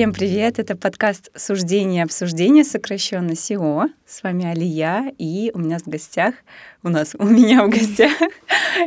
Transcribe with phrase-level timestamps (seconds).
[0.00, 0.58] Всем привет!
[0.58, 3.88] Это подкаст «Суждение и обсуждение», сокращенно СИО.
[4.06, 6.36] С вами Алия, и у меня в гостях,
[6.82, 8.10] у нас, у меня в гостях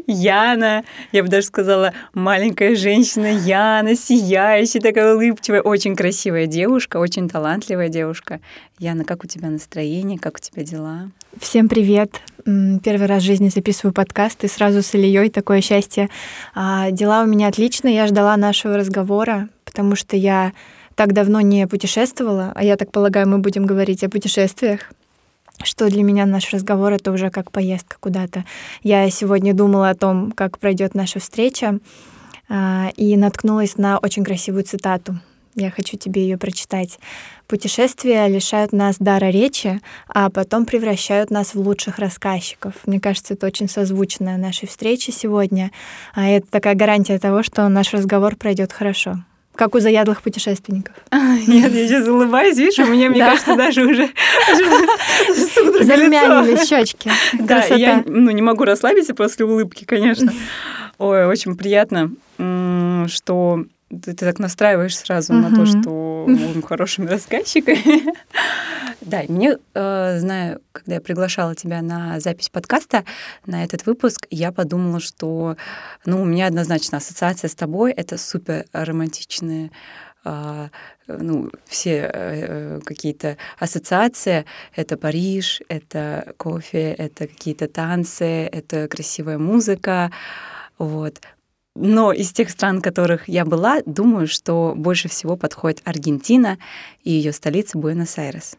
[0.07, 7.29] Яна, я бы даже сказала, маленькая женщина Яна, сияющая, такая улыбчивая, очень красивая девушка, очень
[7.29, 8.39] талантливая девушка.
[8.79, 11.11] Яна, как у тебя настроение, как у тебя дела?
[11.39, 12.21] Всем привет!
[12.43, 16.09] Первый раз в жизни записываю подкаст, и сразу с Ильей такое счастье.
[16.55, 20.53] А, дела у меня отличные, я ждала нашего разговора, потому что я
[20.95, 24.91] так давно не путешествовала, а я так полагаю, мы будем говорить о путешествиях
[25.61, 28.43] что для меня наш разговор это уже как поездка куда-то.
[28.81, 31.79] Я сегодня думала о том, как пройдет наша встреча,
[32.49, 35.19] а, и наткнулась на очень красивую цитату.
[35.55, 36.99] Я хочу тебе ее прочитать.
[37.47, 42.73] Путешествия лишают нас дара речи, а потом превращают нас в лучших рассказчиков.
[42.87, 45.71] Мне кажется, это очень созвучно нашей встрече сегодня.
[46.15, 49.23] А это такая гарантия того, что наш разговор пройдет хорошо.
[49.55, 50.95] Как у заядлых путешественников.
[51.11, 54.09] Нет, я сейчас улыбаюсь, видишь, у меня, мне кажется, даже уже
[55.83, 57.11] Зарумянились щечки.
[57.33, 60.33] Да, я ну, не могу расслабиться после улыбки, конечно.
[60.97, 62.11] Ой, очень приятно,
[63.07, 63.65] что
[64.01, 68.13] ты, ты так настраиваешь сразу на то, что будем хорошими рассказчиками.
[69.01, 73.03] да, мне, э, знаю, когда я приглашала тебя на запись подкаста,
[73.45, 75.57] на этот выпуск, я подумала, что,
[76.05, 79.71] ну, у меня однозначно ассоциация с тобой— это супер романтичные
[80.25, 80.69] а,
[81.07, 84.45] ну, все э, какие-то ассоциации.
[84.73, 90.11] Это Париж, это кофе, это какие-то танцы, это красивая музыка.
[90.77, 91.19] Вот.
[91.75, 96.57] Но из тех стран, в которых я была, думаю, что больше всего подходит Аргентина
[97.03, 98.57] и ее столица Буэнос-Айрес.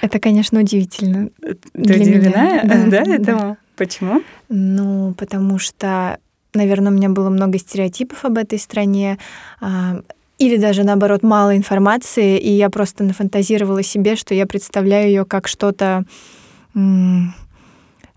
[0.00, 1.30] Это, конечно, удивительно.
[1.40, 2.60] Ты удивлена?
[2.64, 3.56] Да, да, да, этому?
[3.76, 4.22] Почему?
[4.48, 6.18] Ну, потому что,
[6.54, 9.18] наверное, у меня было много стереотипов об этой стране
[9.60, 10.02] а,
[10.38, 15.48] или даже наоборот мало информации, и я просто нафантазировала себе, что я представляю ее как
[15.48, 16.04] что-то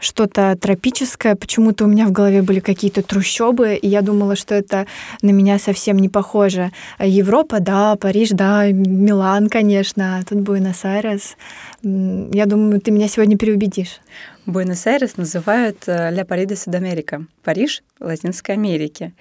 [0.06, 1.36] что-то тропическое.
[1.36, 4.86] Почему-то у меня в голове были какие-то трущобы, и я думала, что это
[5.22, 6.72] на меня совсем не похоже.
[7.00, 11.36] Европа, да, Париж, да, Милан, конечно, а тут Буэнос-Айрес.
[11.84, 14.00] Я думаю, ты меня сегодня переубедишь.
[14.46, 19.14] Буэнос-Айрес называют э, «Ля Париде Судамерика»— Париж Латинской Америки.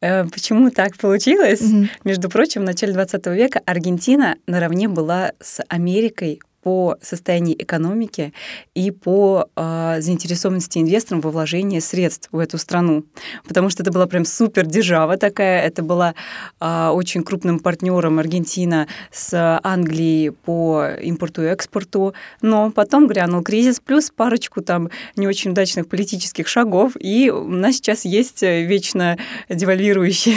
[0.00, 1.62] Э, почему так получилось?
[1.62, 1.88] Mm-hmm.
[2.04, 8.32] Между прочим, в начале 20 века Аргентина наравне была с Америкой по состоянию экономики
[8.74, 13.04] и по э, заинтересованности инвесторам во вложении средств в эту страну.
[13.46, 16.14] Потому что это была прям супер держава такая, это была
[16.60, 22.14] э, очень крупным партнером Аргентина с Англией по импорту и экспорту.
[22.40, 27.76] Но потом грянул кризис, плюс парочку там не очень удачных политических шагов, и у нас
[27.76, 29.18] сейчас есть вечно
[29.48, 30.36] девальвирующая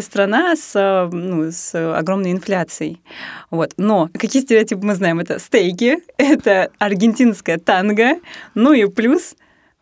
[0.00, 3.00] страна с, ну, с огромной инфляцией.
[3.50, 3.72] Вот.
[3.76, 5.15] Но какие стереотипы мы знаем?
[5.20, 8.20] Это стейки, это аргентинская танго,
[8.54, 9.34] ну и плюс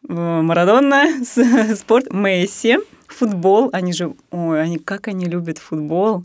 [0.08, 1.24] э, Марадонна,
[1.76, 2.78] спорт, Месси,
[3.08, 3.70] футбол.
[3.72, 6.24] Они же, ой, они как они любят футбол.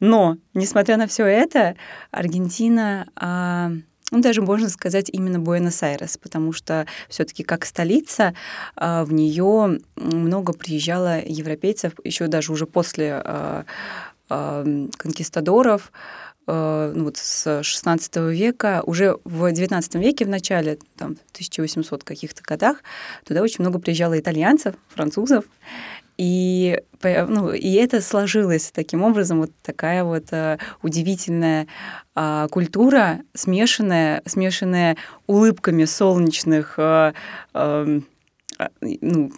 [0.00, 1.76] Но, несмотря на все это,
[2.10, 3.70] Аргентина, а,
[4.10, 8.34] ну, даже можно сказать именно Буэнос-Айрес, потому что все-таки как столица
[8.76, 13.64] а, в нее много приезжало европейцев, еще даже уже после а,
[14.28, 14.64] а,
[14.96, 15.92] конкистадоров,
[16.46, 22.42] ну, вот с 16 века, уже в 19 веке в начале, там, в 1800 каких-то
[22.42, 22.78] годах,
[23.24, 25.44] туда очень много приезжало итальянцев, французов,
[26.18, 31.66] и, ну, и это сложилось таким образом, вот такая вот а, удивительная
[32.14, 37.14] а, культура, смешанная, смешанная улыбками солнечных а,
[37.54, 37.86] а,
[38.80, 39.32] ну,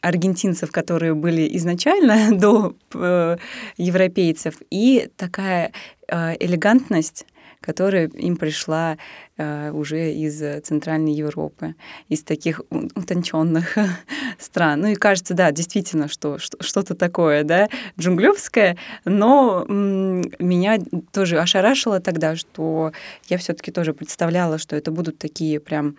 [0.00, 3.36] аргентинцев, которые были изначально до э,
[3.76, 7.26] европейцев, и такая э, элегантность,
[7.60, 8.96] которая им пришла
[9.36, 11.74] э, уже из Центральной Европы,
[12.08, 13.76] из таких утонченных
[14.38, 14.80] стран.
[14.80, 17.68] Ну и кажется, да, действительно, что что-то такое, да,
[17.98, 20.78] джунглевское, но меня
[21.12, 22.92] тоже ошарашило тогда, что
[23.28, 25.96] я все-таки тоже представляла, что это будут такие прям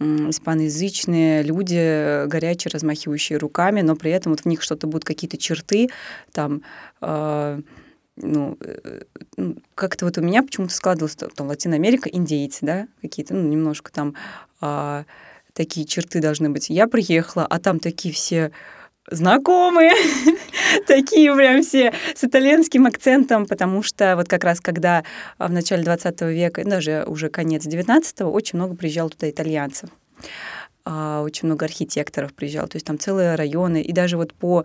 [0.00, 5.90] испаноязычные люди, горячие, размахивающие руками, но при этом вот в них что-то будут какие-то черты,
[6.32, 6.62] там,
[7.00, 7.60] э,
[8.16, 9.02] ну, э,
[9.74, 14.14] как-то вот у меня почему-то складывалось, там, Латинная Америка, индейцы, да, какие-то, ну, немножко там
[14.60, 15.04] э,
[15.54, 16.70] такие черты должны быть.
[16.70, 18.52] Я приехала, а там такие все
[19.10, 19.92] знакомые,
[20.86, 25.04] такие прям все с итальянским акцентом, потому что вот как раз когда
[25.38, 29.90] в начале 20 века, даже уже конец 19-го, очень много приезжало туда итальянцев.
[30.84, 34.64] А, очень много архитекторов приезжало, то есть там целые районы, и даже вот по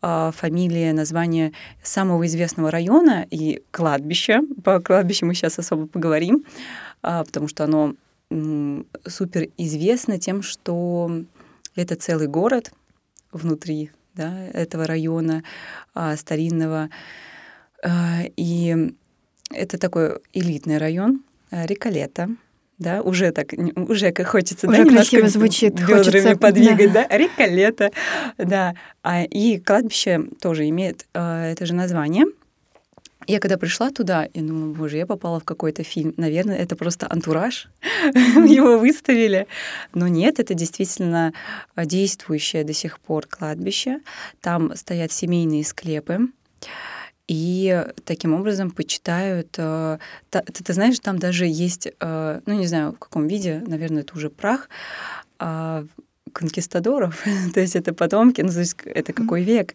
[0.00, 6.44] а, фамилии, название самого известного района и кладбища, по кладбищу мы сейчас особо поговорим,
[7.02, 7.94] а, потому что оно
[9.06, 11.10] супер известно тем, что
[11.74, 12.72] это целый город
[13.32, 15.44] внутри да, этого района
[16.16, 16.90] старинного,
[17.86, 18.92] и
[19.50, 22.28] это такой элитный район, Риколета,
[22.78, 27.16] да, уже так, уже как хочется, уже да, красиво звучит, бедрами хочется, подвигать, да, да?
[27.16, 27.90] река лето,
[28.38, 32.26] да, а, и кладбище тоже имеет а, это же название.
[33.26, 36.14] Я когда пришла туда, я думала, боже, я попала в какой-то фильм.
[36.16, 37.68] Наверное, это просто антураж.
[38.14, 39.46] Его выставили.
[39.92, 41.34] Но нет, это действительно
[41.76, 44.00] действующее до сих пор кладбище.
[44.40, 46.28] Там стоят семейные склепы
[47.28, 49.54] и таким образом почитают.
[49.58, 49.98] Э,
[50.30, 54.16] ты, ты знаешь, там даже есть, э, ну не знаю в каком виде, наверное, это
[54.16, 54.68] уже прах
[55.38, 55.84] а,
[56.32, 57.22] конкистадоров,
[57.54, 59.74] то есть это потомки, ну то есть это какой век.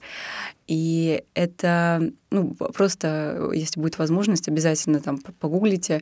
[0.68, 6.02] И это, ну просто, если будет возможность, обязательно там погуглите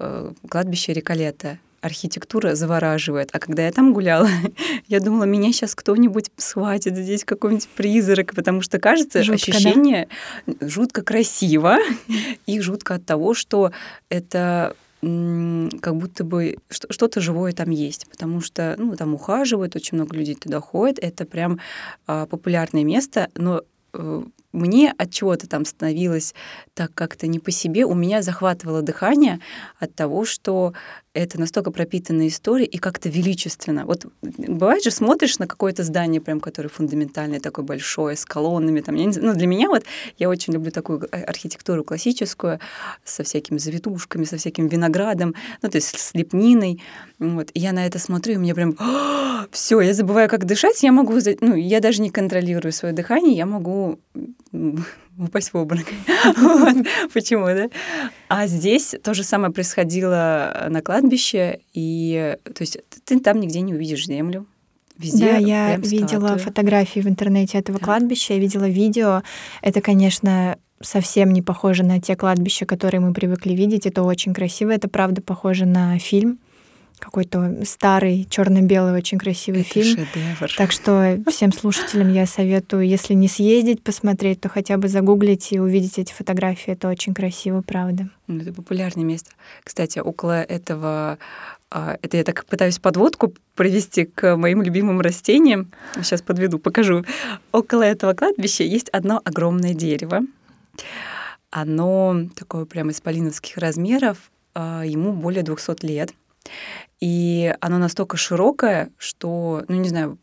[0.00, 3.28] э, кладбище Риколета архитектура завораживает.
[3.32, 4.28] А когда я там гуляла,
[4.88, 10.08] я думала, меня сейчас кто-нибудь схватит здесь какой-нибудь призрак, потому что кажется жутко, ощущение
[10.46, 10.66] да?
[10.66, 11.76] жутко красиво
[12.46, 13.72] и жутко от того, что
[14.08, 20.16] это как будто бы что-то живое там есть, потому что ну, там ухаживают, очень много
[20.16, 21.60] людей туда ходит, это прям
[22.06, 23.60] а, популярное место, но
[23.92, 24.22] э,
[24.54, 26.34] мне от чего-то там становилось
[26.74, 29.40] так как-то не по себе, у меня захватывало дыхание
[29.78, 30.72] от того, что
[31.14, 33.86] это настолько пропитанная история и как-то величественно.
[33.86, 38.80] Вот бывает же, смотришь на какое-то здание, прям, которое фундаментальное, такое большое, с колоннами.
[38.80, 39.84] Там, я не знаю, ну, для меня вот,
[40.18, 42.58] я очень люблю такую архитектуру классическую,
[43.04, 46.82] со всякими завитушками, со всяким виноградом, ну, то есть с лепниной.
[47.20, 47.50] Вот.
[47.54, 48.76] И я на это смотрю, и мне прям,
[49.52, 53.46] все, я забываю, как дышать, я могу, ну, я даже не контролирую свое дыхание, я
[53.46, 54.00] могу
[55.18, 55.86] упасть в обморок.
[57.12, 57.68] Почему, да?
[58.28, 63.74] А здесь то же самое происходило на кладбище, и то есть ты там нигде не
[63.74, 64.46] увидишь землю.
[64.96, 66.44] Везде да, я видела статуи.
[66.44, 67.84] фотографии в интернете этого да.
[67.84, 69.22] кладбища, я видела видео.
[69.60, 73.86] Это, конечно, совсем не похоже на те кладбища, которые мы привыкли видеть.
[73.86, 76.38] Это очень красиво, это правда похоже на фильм
[76.98, 80.06] какой-то старый черно-белый очень красивый Это фильм.
[80.06, 80.50] Шедевр.
[80.56, 85.60] Так что всем слушателям я советую, если не съездить посмотреть, то хотя бы загуглить и
[85.60, 86.72] увидеть эти фотографии.
[86.72, 88.08] Это очень красиво, правда.
[88.26, 89.30] Ну, это популярное место.
[89.62, 91.18] Кстати, около этого
[91.70, 95.72] а, это я так пытаюсь подводку провести к моим любимым растениям.
[95.96, 97.04] Сейчас подведу, покажу.
[97.50, 100.22] Около этого кладбища есть одно огромное дерево.
[101.50, 106.14] Оно такое прямо исполиновских размеров, а, ему более 200 лет.
[107.00, 110.18] И оно настолько широкое, что, ну не знаю,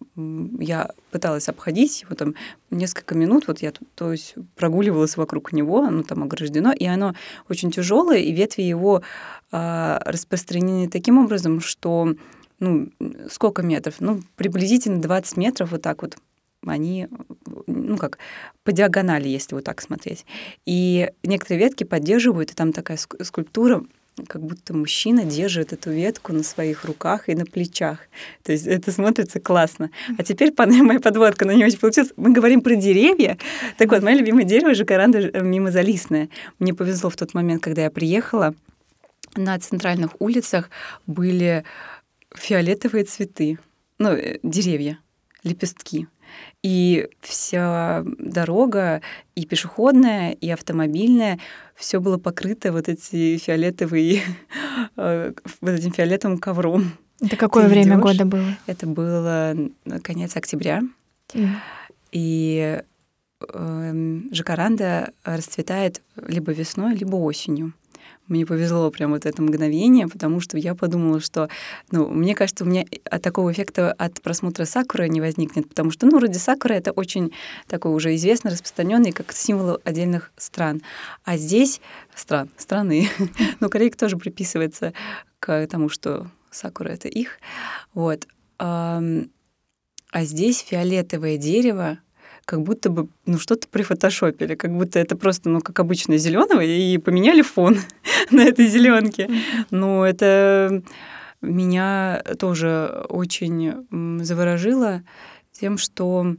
[0.59, 2.35] я пыталась обходить его там
[2.69, 7.13] несколько минут, вот я то есть прогуливалась вокруг него, оно там ограждено, и оно
[7.49, 9.03] очень тяжелое, и ветви его
[9.51, 12.15] э, распространены таким образом, что
[12.59, 12.89] ну,
[13.29, 13.95] сколько метров?
[13.99, 16.17] Ну, приблизительно 20 метров вот так вот
[16.65, 17.07] они,
[17.67, 18.19] ну как,
[18.63, 20.25] по диагонали, если вот так смотреть.
[20.65, 23.83] И некоторые ветки поддерживают, и там такая скульптура
[24.27, 27.99] как будто мужчина держит эту ветку на своих руках и на плечах.
[28.43, 29.89] То есть это смотрится классно.
[30.17, 32.11] А теперь моя подводка, но не очень получилась.
[32.17, 33.37] Мы говорим про деревья.
[33.77, 36.29] Так вот, мое любимое дерево— жакаранда э, мимозалистная.
[36.59, 38.53] Мне повезло в тот момент, когда я приехала,
[39.35, 40.69] на центральных улицах
[41.07, 41.63] были
[42.35, 43.59] фиолетовые цветы,
[43.97, 44.99] ну, э, деревья,
[45.43, 46.07] лепестки.
[46.63, 49.01] И вся дорога,
[49.35, 51.39] и пешеходная, и автомобильная,
[51.75, 54.21] все было покрыто вот эти фиолетовые,
[54.97, 56.93] э, вот этим фиолетовым ковром.
[57.21, 58.57] Это какое Ты время идёшь, года было?
[58.65, 59.55] Это было
[60.03, 60.81] конец октября.
[61.33, 61.49] Mm.
[62.11, 62.81] И
[63.53, 67.73] э, жакаранда расцветает либо весной, либо осенью.
[68.27, 71.49] Мне повезло прям вот это мгновение, потому что я подумала, что,
[71.91, 76.05] ну, мне кажется, у меня от такого эффекта от просмотра сакуры не возникнет, потому что,
[76.05, 77.33] ну, вроде сакура— это очень
[77.67, 80.81] такой уже известный, распространенный, как символ отдельных стран.
[81.25, 81.81] А здесь
[82.15, 83.09] стран, страны,
[83.59, 84.93] ну, Корейка тоже приписывается
[85.39, 87.39] к тому, что сакура— это их.
[87.93, 88.27] Вот.
[88.57, 89.01] А
[90.13, 91.97] здесь фиолетовое дерево,
[92.45, 96.97] как будто бы ну, что-то прифотошопили, как будто это просто, ну, как обычно, зеленого, и
[96.97, 97.77] поменяли фон
[98.31, 99.29] на этой зеленке.
[99.69, 100.81] Но это
[101.41, 103.87] меня тоже очень
[104.23, 105.03] заворожило
[105.51, 106.35] тем, что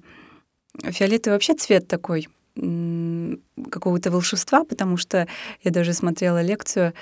[0.82, 5.26] фиолетовый вообще цвет такой какого-то волшебства, потому что
[5.62, 6.92] я даже смотрела лекцию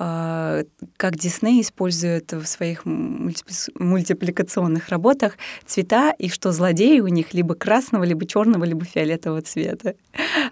[0.00, 8.04] как Дисней использует в своих мультипликационных работах цвета, и что злодеи у них либо красного,
[8.04, 9.94] либо черного, либо фиолетового цвета.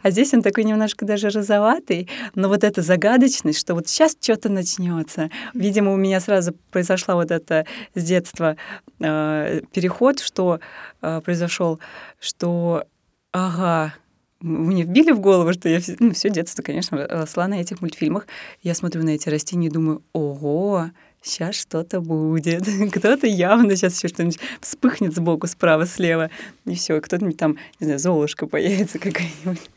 [0.02, 4.50] А здесь он такой немножко даже розоватый, но вот эта загадочность, что вот сейчас что-то
[4.50, 5.30] начнется.
[5.54, 7.64] Видимо, у меня сразу произошла вот это
[7.94, 8.56] с детства
[9.00, 10.60] э, переход, что
[11.00, 11.80] э, произошел,
[12.20, 12.84] что
[13.32, 13.94] ага,
[14.40, 18.26] мне вбили в голову, что я ну, все детство, конечно, росла на этих мультфильмах.
[18.62, 20.90] Я смотрю на эти растения и думаю, ого,
[21.22, 22.64] сейчас что-то будет.
[22.92, 26.30] Кто-то явно сейчас еще что-нибудь вспыхнет сбоку, справа, слева.
[26.66, 29.70] И все, кто-нибудь там, не знаю, золушка появится какая-нибудь.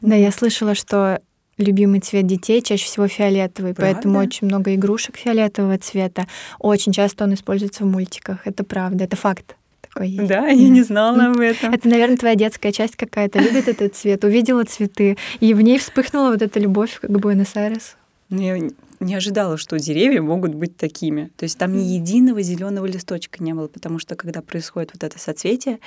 [0.00, 1.20] Да, я слышала, что
[1.58, 3.94] любимый цвет детей чаще всего фиолетовый, правда?
[3.94, 6.26] поэтому очень много игрушек фиолетового цвета.
[6.60, 8.46] Очень часто он используется в мультиках.
[8.46, 9.56] Это правда, это факт
[9.94, 10.26] такой есть.
[10.26, 11.72] Да, я не знала об этом.
[11.72, 16.30] Это, наверное, твоя детская часть какая-то любит этот цвет, увидела цветы, и в ней вспыхнула
[16.30, 17.96] вот эта любовь к Буэнос-Айресу.
[18.30, 18.68] Ну, я
[19.00, 21.30] не ожидала, что деревья могут быть такими.
[21.36, 25.18] То есть там ни единого зеленого листочка не было, потому что когда происходит вот это
[25.18, 25.78] соцветие,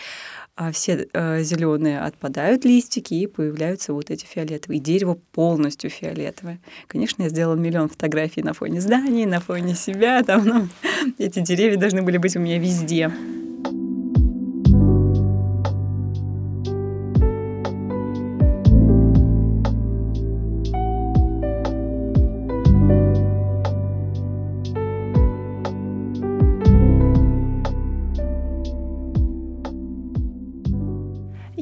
[0.55, 4.79] а все э, зеленые отпадают листики и появляются вот эти фиолетовые.
[4.79, 6.59] И дерево полностью фиолетовое.
[6.87, 10.21] Конечно, я сделала миллион фотографий на фоне зданий, на фоне себя.
[10.23, 10.67] Там, ну,
[11.17, 13.11] эти деревья должны были быть у меня везде.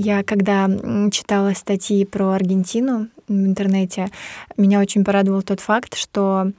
[0.06, 0.70] Я когда
[1.10, 4.12] читала статьи про Аргентину в интернете,
[4.56, 6.52] меня очень порадовал тот факт, что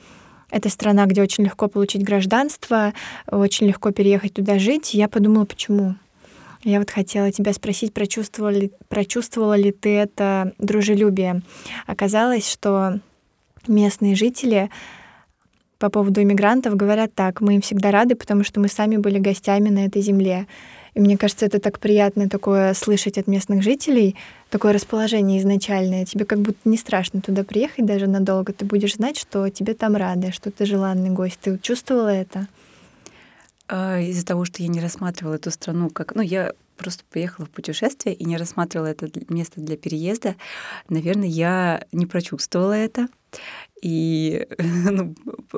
[0.51, 2.93] это страна, где очень легко получить гражданство,
[3.31, 4.95] очень легко переехать туда жить.
[4.95, 5.95] Я подумала, почему.
[6.65, 11.43] Я вот хотела тебя спросить, прочувствовала ли, прочувствовала ли ты это дружелюбие.
[11.87, 12.99] Оказалось, что
[13.69, 14.71] местные жители
[15.79, 19.69] по поводу иммигрантов говорят так, мы им всегда рады, потому что мы сами были гостями
[19.69, 20.49] на этой земле.
[20.97, 24.17] И мне кажется, это так приятно такое слышать от местных жителей,
[24.49, 26.07] такое расположение изначальное.
[26.07, 28.55] Тебе как будто не страшно туда приехать даже надолго.
[28.55, 31.39] Ты будешь знать, что тебе там рады, что ты желанный гость.
[31.43, 32.49] Ты чувствовала это?
[33.69, 36.15] А, из-за того, что я не рассматривала эту страну как...
[36.15, 40.35] Ну, я просто поехала в путешествие и не рассматривала это место для переезда,
[40.89, 43.09] наверное, я не прочувствовала это.
[43.83, 45.15] И ну,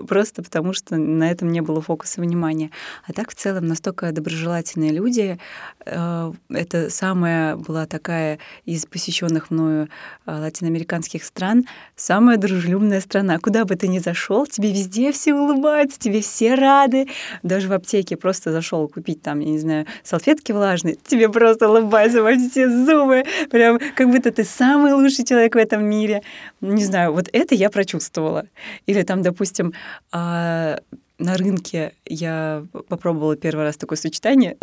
[0.07, 2.71] просто потому, что на этом не было фокуса внимания.
[3.07, 5.39] А так в целом настолько доброжелательные люди.
[5.87, 9.89] Э, это самая была такая из посещенных мною
[10.27, 13.39] э, латиноамериканских стран, самая дружелюбная страна.
[13.39, 17.07] Куда бы ты ни зашел, тебе везде все улыбаются, тебе все рады.
[17.43, 22.23] Даже в аптеке просто зашел купить там, я не знаю, салфетки влажные, тебе просто улыбаются
[22.23, 23.25] во все зубы.
[23.51, 26.23] Прям как будто ты самый лучший человек в этом мире.
[26.61, 28.47] Не знаю, вот это я прочувствовала чувствовала.
[28.87, 29.73] Или там, допустим,
[30.13, 30.79] а,
[31.19, 34.57] на рынке я попробовала первый раз такое сочетание.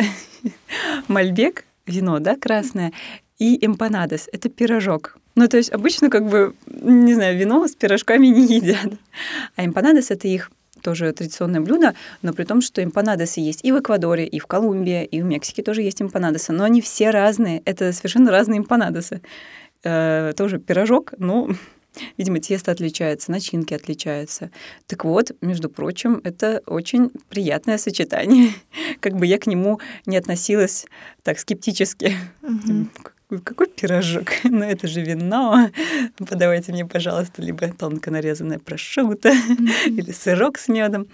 [1.08, 2.92] Мальбек, вино, да, красное,
[3.38, 5.18] и эмпанадос— это пирожок.
[5.34, 8.92] Ну, то есть обычно как бы, не знаю, вино с пирожками не едят.
[9.56, 10.50] А эмпанадос— это их
[10.82, 15.04] тоже традиционное блюдо, но при том, что эмпанадосы есть и в Эквадоре, и в Колумбии,
[15.04, 19.20] и в Мексике тоже есть эмпанадосы, но они все разные, это совершенно разные эмпанадосы.
[19.84, 21.48] Э, тоже пирожок, но
[22.16, 24.50] Видимо, тесто отличается, начинки отличаются.
[24.86, 28.50] Так вот, между прочим, это очень приятное сочетание.
[29.00, 30.86] Как бы я к нему не относилась
[31.22, 32.16] так скептически.
[33.44, 34.28] Какой пирожок?
[34.44, 35.70] Ну, это же вино.
[36.16, 39.32] Подавайте мне, пожалуйста, либо тонко нарезанное прошутто
[39.86, 41.08] или сырок с медом.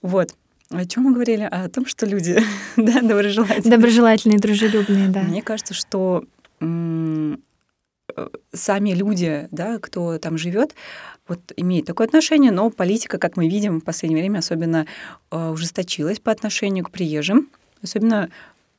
[0.00, 0.34] Вот.
[0.70, 1.42] О чем мы говорили?
[1.42, 2.40] О том, что люди
[2.76, 3.76] да, доброжелательные.
[3.76, 5.22] Доброжелательные, дружелюбные, да.
[5.22, 6.24] Мне кажется, что
[8.52, 10.74] сами люди, да, кто там живет,
[11.28, 14.86] вот имеет такое отношение, но политика, как мы видим в последнее время, особенно
[15.30, 17.48] э, ужесточилась по отношению к приезжим,
[17.82, 18.30] особенно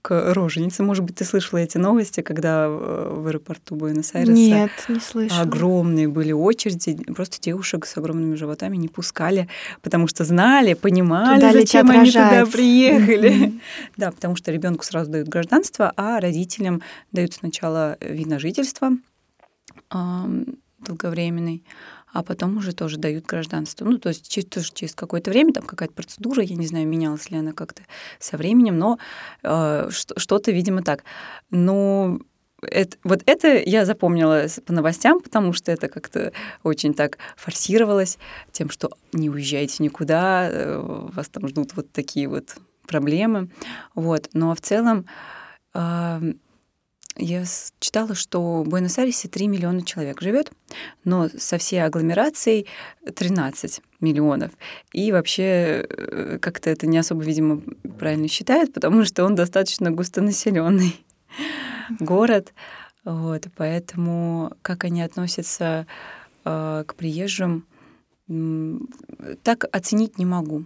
[0.01, 0.81] к роженице.
[0.81, 5.41] Может быть, ты слышала эти новости, когда в аэропорту Буэнос-Айреса Нет, не слышала.
[5.41, 9.49] огромные были очереди, просто девушек с огромными животами не пускали,
[9.81, 13.31] потому что знали, понимали, туда зачем они туда приехали.
[13.31, 13.59] Mm-hmm.
[13.97, 16.81] Да, потому что ребенку сразу дают гражданство, а родителям
[17.11, 18.91] дают сначала вид на жительство,
[19.89, 21.63] долговременный,
[22.11, 23.85] а потом уже тоже дают гражданство.
[23.85, 27.29] Ну, то есть через, тоже через какое-то время, там какая-то процедура, я не знаю, менялась
[27.29, 27.83] ли она как-то
[28.19, 28.97] со временем, но
[29.43, 31.03] э, что-то, видимо, так.
[31.51, 32.19] Но
[32.61, 38.17] это, вот это я запомнила по новостям, потому что это как-то очень так форсировалось
[38.51, 40.79] тем, что не уезжайте никуда, э,
[41.13, 42.55] вас там ждут вот такие вот
[42.87, 43.49] проблемы.
[43.93, 44.29] Вот.
[44.33, 45.05] Но в целом
[47.19, 47.43] я
[47.79, 50.51] читала, что в Буэнос-Айресе 3 миллиона человек живет,
[51.03, 52.65] но со всей агломерацией
[53.13, 54.51] 13 миллионов.
[54.93, 57.61] И вообще э, как-то это не особо, видимо,
[57.99, 60.95] правильно считают, потому что он достаточно густонаселенный
[61.99, 62.53] город.
[63.03, 65.87] Вот, поэтому как они относятся
[66.45, 67.65] э, к приезжим,
[69.43, 70.65] так оценить не могу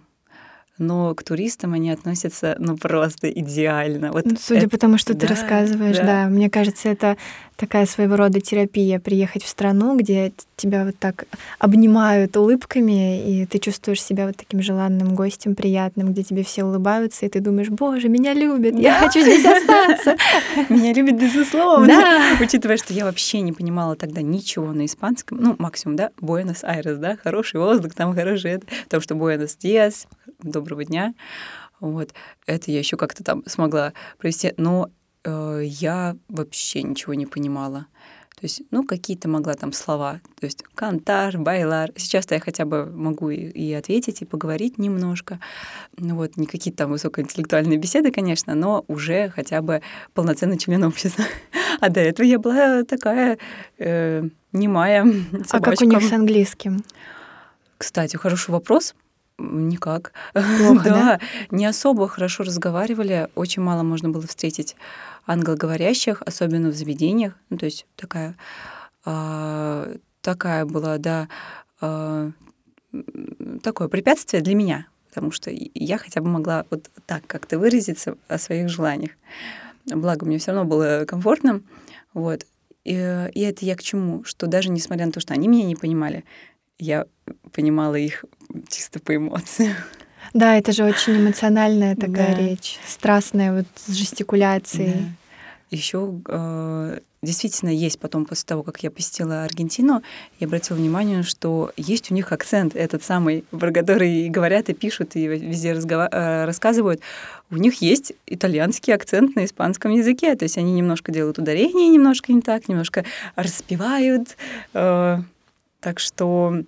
[0.78, 4.12] но к туристам они относятся ну просто идеально.
[4.12, 6.04] Вот Судя это, по тому, что да, ты рассказываешь, да.
[6.04, 7.16] да, мне кажется, это
[7.56, 11.26] такая своего рода терапия приехать в страну, где тебя вот так
[11.58, 17.26] обнимают улыбками, и ты чувствуешь себя вот таким желанным гостем, приятным, где тебе все улыбаются,
[17.26, 20.16] и ты думаешь, боже, меня любят, я хочу здесь остаться.
[20.68, 21.86] Меня любят безусловно.
[21.86, 22.36] Да.
[22.40, 27.16] Учитывая, что я вообще не понимала тогда ничего на испанском, ну, максимум, да, Буэнос-Айрес, да,
[27.16, 30.06] хороший воздух, там хороший это, потому что Буэнос-Диас,
[30.64, 31.14] доброго дня.
[31.80, 32.14] Вот.
[32.46, 34.54] Это я еще как-то там смогла провести.
[34.56, 34.88] Но
[35.24, 37.86] э, я вообще ничего не понимала.
[38.34, 40.20] То есть, ну, какие-то могла там слова.
[40.40, 41.90] То есть, кантар, байлар.
[41.96, 45.38] Сейчас-то я хотя бы могу и, и ответить, и поговорить немножко.
[45.98, 49.82] Ну, вот, не какие-то там высокоинтеллектуальные беседы, конечно, но уже хотя бы
[50.14, 51.24] полноценный член общества.
[51.80, 53.36] А до этого я была такая
[53.78, 55.02] э, немая
[55.44, 55.56] собачка.
[55.56, 56.84] А как у них с английским?
[57.76, 58.94] Кстати, хороший вопрос.
[59.38, 60.12] Никак.
[60.32, 63.28] Плохо, да, да, не особо хорошо разговаривали.
[63.34, 64.76] Очень мало можно было встретить
[65.26, 67.34] англоговорящих, особенно в заведениях.
[67.50, 68.36] Ну, то есть такая,
[69.04, 71.28] э, такая была, да,
[71.80, 72.30] э,
[73.62, 78.38] такое препятствие для меня, потому что я хотя бы могла вот так как-то выразиться о
[78.38, 79.12] своих желаниях.
[79.86, 81.60] Благо, мне все равно было комфортно.
[82.12, 82.46] Вот.
[82.84, 84.24] И, и это я к чему?
[84.24, 86.24] Что даже несмотря на то, что они меня не понимали,
[86.78, 87.06] я
[87.52, 88.24] понимала их
[88.68, 89.74] чисто по эмоциям.
[90.32, 92.40] Да, это же очень эмоциональная такая да.
[92.40, 94.92] речь, страстная вот с жестикуляцией.
[94.92, 95.08] Да.
[95.70, 100.02] Еще э, действительно есть потом, после того, как я посетила Аргентину,
[100.38, 105.16] я обратила внимание, что есть у них акцент, этот самый, про который говорят и пишут,
[105.16, 107.00] и везде разгова- э, рассказывают.
[107.50, 112.32] У них есть итальянский акцент на испанском языке, то есть они немножко делают ударение, немножко
[112.32, 113.04] не так, немножко
[113.36, 114.36] распевают.
[114.74, 115.18] Э,
[115.80, 116.62] так что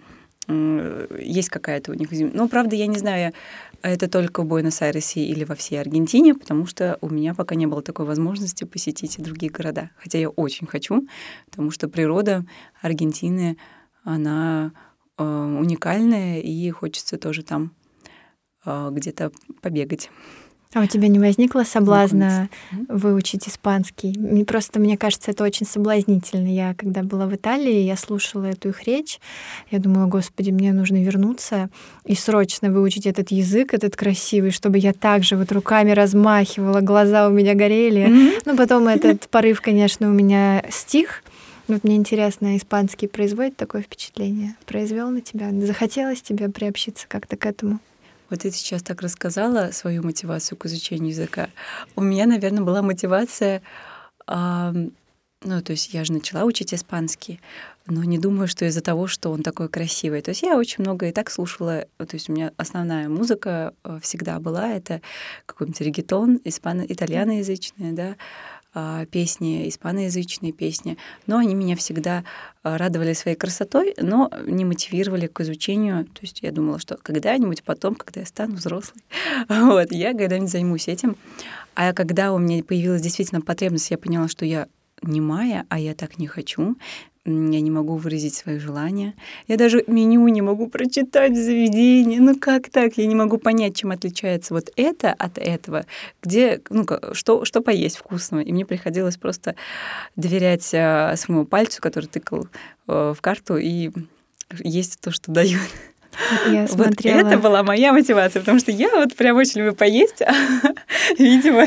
[0.49, 2.09] есть какая-то у них...
[2.11, 3.33] Ну, правда, я не знаю,
[3.83, 7.83] это только в Буэнос-Айресе или во всей Аргентине, потому что у меня пока не было
[7.83, 9.91] такой возможности посетить и другие города.
[9.97, 11.07] Хотя я очень хочу,
[11.51, 12.45] потому что природа
[12.81, 13.57] Аргентины,
[14.05, 14.73] она
[15.19, 17.73] э, уникальная, и хочется тоже там
[18.65, 19.33] э, где-то
[19.63, 20.11] побегать.
[20.75, 22.49] А у тебя не возникло соблазна
[22.89, 24.15] выучить испанский?
[24.19, 26.49] Мне просто, мне кажется, это очень соблазнительно.
[26.49, 29.21] Я, когда была в Италии, я слушала эту их речь,
[29.71, 31.71] я думала, господи, мне нужно вернуться
[32.05, 37.31] и срочно выучить этот язык, этот красивый, чтобы я также вот руками размахивала, глаза у
[37.31, 38.07] меня горели.
[38.07, 38.43] Mm-hmm.
[38.45, 41.23] Ну, потом этот порыв, конечно, у меня стих.
[41.69, 44.57] Вот мне интересно, испанский производит такое впечатление?
[44.67, 45.51] Произвел на тебя?
[45.53, 47.81] Захотелось тебе приобщиться как-то к этому?
[48.31, 51.49] Вот ты сейчас так рассказала свою мотивацию к изучению языка.
[51.95, 53.63] У меня, наверное, была мотивация,
[54.27, 54.89] э,
[55.43, 57.41] ну, то есть я же начала учить испанский,
[57.87, 60.23] но не думаю, что из-за того, что он такой красивый.
[60.23, 63.99] То есть я очень много и так слушала, то есть у меня основная музыка э,
[64.03, 65.03] всегда была, это
[65.47, 68.17] какой-нибудь регетон, испано итальяноязычная, да,
[69.11, 72.25] песни, испаноязычные песни, но они меня всегда
[72.63, 76.05] а, радовали своей красотой, но не мотивировали к изучению.
[76.05, 79.03] То есть я думала, что когда-нибудь потом, когда я стану взрослой,
[79.49, 81.17] вот, я когда-нибудь займусь этим.
[81.75, 84.69] А когда у меня появилась действительно потребность, я поняла, что я
[85.03, 86.77] не моя, а я так не хочу
[87.27, 89.15] я не могу выразить свои желания.
[89.49, 92.19] Я даже меню не могу прочитать в заведении.
[92.19, 92.97] Ну как так?
[92.97, 95.87] Я не могу понять, чем отличается вот это от этого,
[96.23, 98.43] где, ну, что, что поесть вкусного.
[98.43, 99.57] И мне приходилось просто
[100.15, 102.49] доверять э, своему пальцу, который тыкал
[102.89, 103.91] э, в карту, и
[104.63, 105.61] есть то, что дают.
[106.49, 107.23] Я смотрела...
[107.23, 110.33] Вот это была моя мотивация, потому что я вот прям очень люблю поесть, а,
[111.19, 111.67] видимо,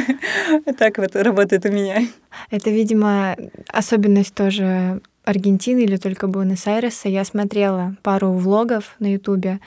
[0.78, 2.08] так вот работает у меня.
[2.50, 3.36] Это, видимо,
[3.68, 9.60] особенность тоже Аргентины или только Буэнос-Айреса, я смотрела пару влогов на Ютубе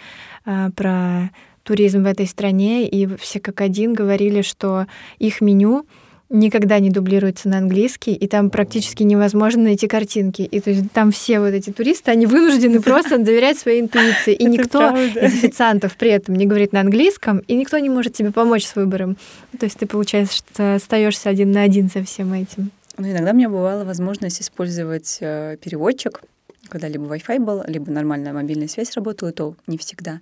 [0.44, 1.30] э, про
[1.62, 4.86] туризм в этой стране, и все как один говорили, что
[5.20, 5.86] их меню
[6.32, 10.42] никогда не дублируется на английский, и там практически невозможно найти картинки.
[10.42, 14.34] И то есть там все вот эти туристы, они вынуждены просто доверять своей интуиции.
[14.34, 18.32] И никто из официантов при этом не говорит на английском, и никто не может тебе
[18.32, 19.16] помочь с выбором.
[19.58, 22.70] То есть ты, получается, что остаешься один на один со всем этим.
[22.98, 26.22] Ну, иногда у меня бывала возможность использовать э, переводчик,
[26.68, 30.20] когда либо Wi-Fi был, либо нормальная мобильная связь работала, и то не всегда.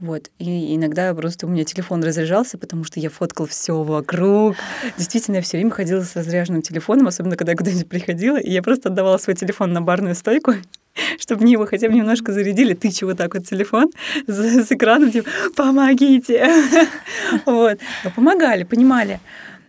[0.00, 0.30] Вот.
[0.38, 4.56] И иногда просто у меня телефон разряжался, потому что я фоткал все вокруг.
[4.98, 8.62] Действительно, я все время ходила с разряженным телефоном, особенно когда я куда-нибудь приходила, и я
[8.62, 10.54] просто отдавала свой телефон на барную стойку,
[11.18, 13.92] чтобы мне его хотя бы немножко зарядили, тычу вот так вот телефон
[14.26, 16.44] с, с экраном, типа, помогите.
[17.46, 17.78] Вот.
[18.04, 19.20] Но помогали, понимали.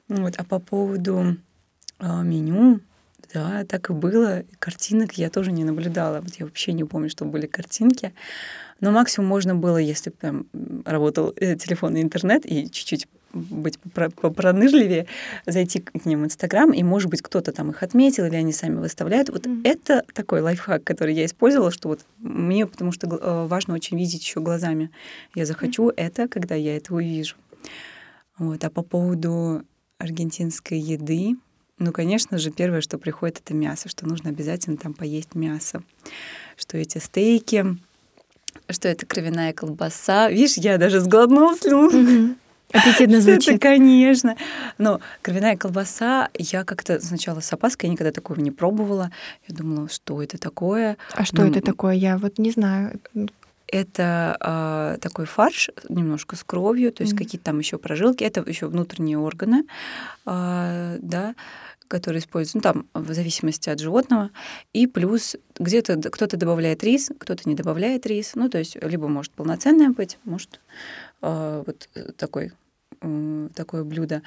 [0.08, 0.34] Вот.
[0.38, 1.38] А по поводу
[2.00, 2.80] меню,
[3.34, 4.44] да, так и было.
[4.60, 6.22] Картинок я тоже не наблюдала.
[6.22, 8.14] Вот я вообще не помню, что были картинки.
[8.82, 10.48] Но максимум можно было, если там
[10.86, 15.08] работал э, телефон и интернет, и чуть-чуть быть попронырливее,
[15.46, 18.78] зайти к ним в Инстаграм, и, может быть, кто-то там их отметил, или они сами
[18.78, 19.30] выставляют.
[19.30, 19.62] Вот mm-hmm.
[19.66, 24.24] это такой лайфхак, который я использовала, что вот мне, потому что э, важно очень видеть
[24.24, 24.90] еще глазами.
[25.36, 25.96] Я захочу mm-hmm.
[25.98, 27.36] это, когда я это увижу.
[28.38, 28.64] Вот.
[28.64, 29.64] А по поводу
[29.98, 31.36] аргентинской еды,
[31.78, 35.84] ну, конечно же, первое, что приходит, это мясо, что нужно обязательно там поесть мясо,
[36.56, 37.78] что эти стейки,
[38.70, 40.30] что это кровяная колбаса.
[40.30, 42.36] Видишь, я даже сглотнула слюну.
[42.72, 43.56] Аппетитно звучит.
[43.56, 44.38] Это, конечно.
[44.78, 49.12] Но кровяная колбаса, я как-то сначала с опаской, я никогда такого не пробовала.
[49.48, 50.98] Я думала, что это такое.
[51.12, 51.50] А что Но...
[51.50, 51.94] это такое?
[51.94, 53.00] Я вот не знаю.
[53.68, 57.18] Это э, такой фарш немножко с кровью, то есть mm.
[57.18, 58.24] какие-то там еще прожилки.
[58.24, 59.64] Это еще внутренние органы,
[60.26, 61.36] э, да
[61.88, 64.32] которые используют, ну, там, в зависимости от животного.
[64.74, 68.32] И плюс где-то кто-то добавляет рис, кто-то не добавляет рис.
[68.36, 70.60] Ну, то есть либо может полноценное быть, может
[71.22, 72.52] э, вот такой,
[73.02, 74.22] э, такое блюдо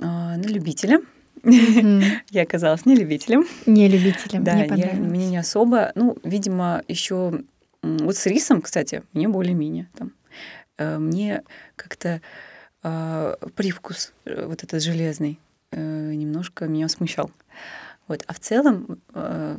[0.00, 1.00] э, на любителя.
[1.42, 2.04] Mm-hmm.
[2.30, 3.44] я оказалась не любителем.
[3.66, 5.92] Не любителем, да, я, мне не особо.
[5.94, 7.42] Ну, видимо, еще
[7.82, 10.12] вот с рисом, кстати, мне более-менее там.
[10.78, 11.42] Э, мне
[11.76, 12.20] как-то
[12.82, 15.43] э, привкус э, вот этот железный Э,
[15.80, 17.30] немножко меня смущал.
[18.08, 18.22] Вот.
[18.26, 19.58] А в целом, э,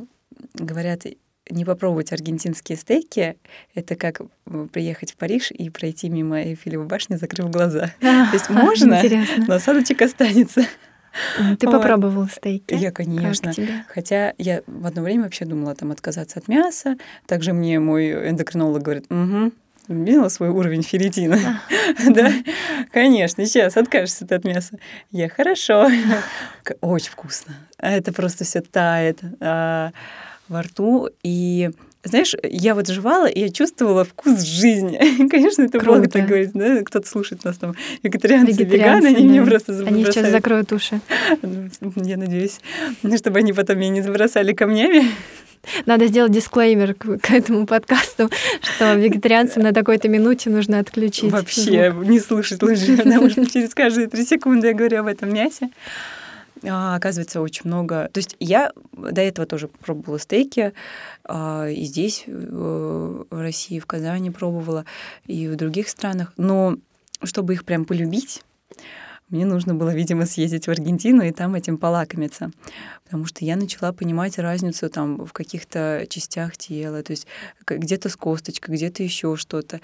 [0.54, 1.02] говорят,
[1.50, 3.36] не попробовать аргентинские стейки—
[3.74, 7.90] это как э, приехать в Париж и пройти мимо Эйфелевой башни, закрыв глаза.
[8.00, 9.00] То есть можно,
[9.46, 10.64] но осадочек останется.
[11.58, 11.72] Ты вот.
[11.72, 12.74] попробовал стейки?
[12.74, 13.52] Я, конечно.
[13.88, 16.96] Хотя я в одно время вообще думала там отказаться от мяса.
[17.26, 19.52] Также мне мой эндокринолог говорит, угу,
[19.88, 21.60] Видела свой уровень ферритина?
[22.08, 22.32] Да?
[22.92, 24.78] Конечно, сейчас откажешься ты от мяса.
[25.10, 25.88] Я хорошо.
[26.80, 27.54] Очень вкусно.
[27.78, 29.92] Это просто все тает а,
[30.48, 31.08] во рту.
[31.22, 31.70] И
[32.06, 35.28] знаешь, я вот жевала, и я чувствовала вкус жизни.
[35.28, 35.98] Конечно, это Круто.
[35.98, 36.82] много так говорить, да?
[36.82, 39.22] Кто-то слушает нас там, вегетарианцы, веганы, они да.
[39.22, 41.00] мне просто Они сейчас закроют уши.
[41.42, 42.60] Ну, я надеюсь,
[43.16, 45.04] чтобы они потом меня не забросали камнями.
[45.84, 51.30] Надо сделать дисклеймер к, к этому подкасту, что вегетарианцам на такой-то минуте нужно отключить.
[51.30, 52.06] Вообще звук.
[52.06, 55.70] не слушать лучше, потому что через каждые три секунды я говорю об этом мясе.
[56.64, 58.08] А, оказывается, очень много.
[58.12, 60.72] То есть я до этого тоже пробовала стейки,
[61.24, 64.84] а, и здесь, э, в России, в Казани пробовала,
[65.26, 66.32] и в других странах.
[66.36, 66.76] Но
[67.22, 68.42] чтобы их прям полюбить,
[69.28, 72.52] мне нужно было, видимо, съездить в Аргентину и там этим полакомиться.
[73.04, 77.26] Потому что я начала понимать разницу там в каких-то частях тела, то есть
[77.66, 79.80] где-то с косточкой, где-то еще что-то.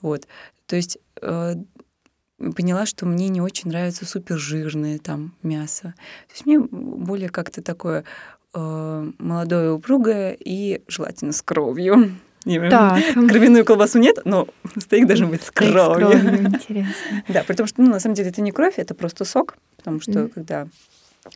[0.00, 0.28] Вот.
[0.66, 1.54] То есть э,
[2.52, 5.94] поняла, что мне не очень нравится супержирное там мясо.
[6.28, 8.04] То есть мне более как-то такое
[8.54, 12.12] э, молодое, упругое и желательно с кровью.
[12.44, 13.02] Так.
[13.14, 14.46] Кровяную колбасу нет, но
[14.78, 15.78] стейк должен быть с кровью.
[15.78, 17.24] С кровью интересно.
[17.26, 19.98] Да, при том, что ну, на самом деле это не кровь, это просто сок, потому
[20.02, 20.28] что mm.
[20.28, 20.68] когда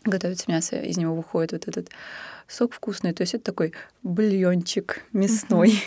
[0.05, 1.88] готовится мясо, из него выходит вот этот
[2.47, 3.12] сок вкусный.
[3.12, 5.71] То есть это такой бульончик мясной.
[5.71, 5.79] Mm-hmm.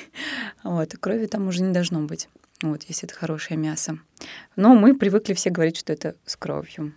[0.64, 2.30] Вот, крови там уже не должно быть,
[2.62, 3.98] вот, если это хорошее мясо.
[4.56, 6.94] Но мы привыкли все говорить, что это с кровью.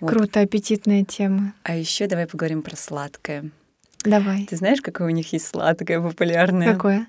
[0.00, 0.10] Вот.
[0.10, 1.54] Круто, аппетитная тема.
[1.62, 3.50] А еще давай поговорим про сладкое.
[4.04, 4.46] Давай.
[4.46, 6.72] Ты знаешь, какое у них есть сладкое популярное?
[6.72, 7.06] Какое?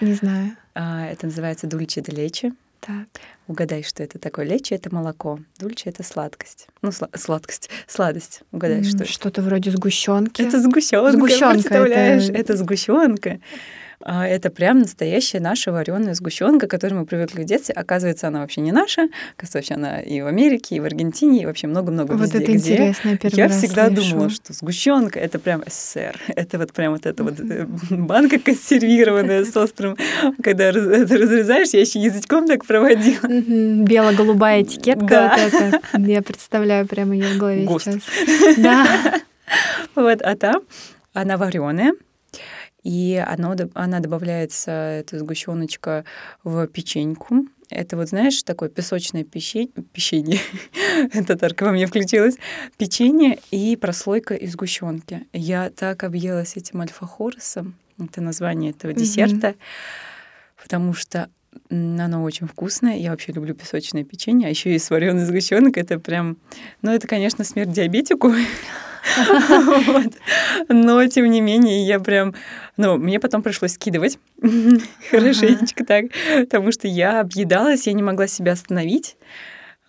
[0.00, 0.56] Не знаю.
[0.74, 2.52] А, это называется дульче де лечи.
[2.80, 3.08] Так.
[3.48, 4.44] Угадай, что это такое.
[4.44, 5.40] Лечи— это молоко.
[5.58, 6.68] Дульче— это сладкость.
[6.82, 8.42] Ну, сла- сладкость, сладость.
[8.52, 10.42] Угадай, mm, что Что-то вроде сгущенки.
[10.42, 11.12] Это сгущенка.
[11.12, 11.52] Сгущенка.
[11.54, 13.40] Представляешь, это, это сгущенка.
[14.08, 17.74] А это прям настоящая наша вареная сгущенка, к которой мы привыкли в детстве.
[17.74, 19.08] Оказывается, она вообще не наша.
[19.36, 22.38] Оказывается, она и в Америке, и в Аргентине, и вообще много-много вот везде.
[22.38, 24.10] это где интересно, я первый Я раз всегда слышу.
[24.10, 26.20] думала, что сгущенка это прям СССР.
[26.28, 29.96] Это вот прям вот эта вот э, банка консервированная с острым.
[30.40, 33.26] Когда это разрезаешь, я еще язычком так проводила.
[33.26, 35.36] Бело-голубая этикетка да.
[35.36, 35.80] вот эта.
[35.98, 37.86] Я представляю прямо ее в голове Гост.
[37.86, 38.56] сейчас.
[38.56, 38.86] Да.
[39.94, 40.62] Вот, а там
[41.12, 41.92] она вареная,
[42.86, 46.04] и оно, она добавляется, эта сгущеночка,
[46.44, 47.48] в печеньку.
[47.68, 50.38] Это вот, знаешь, такое песочное печенье, печенье,
[51.26, 52.36] татарка во мне включилась,
[52.76, 55.26] печенье и прослойка из сгущенки.
[55.32, 59.56] Я так объелась этим альфа-хоросом, это название этого десерта,
[60.62, 61.28] потому что
[61.70, 62.96] оно очень вкусное.
[62.96, 65.76] Я вообще люблю песочное печенье, а еще и свареный сгущенок.
[65.76, 66.36] Это прям,
[66.82, 68.32] ну это, конечно, смерть диабетику.
[70.68, 72.34] Но, тем не менее, я прям...
[72.76, 74.18] Ну, мне потом пришлось скидывать
[75.10, 76.06] хорошенечко так,
[76.40, 79.16] потому что я объедалась, я не могла себя остановить.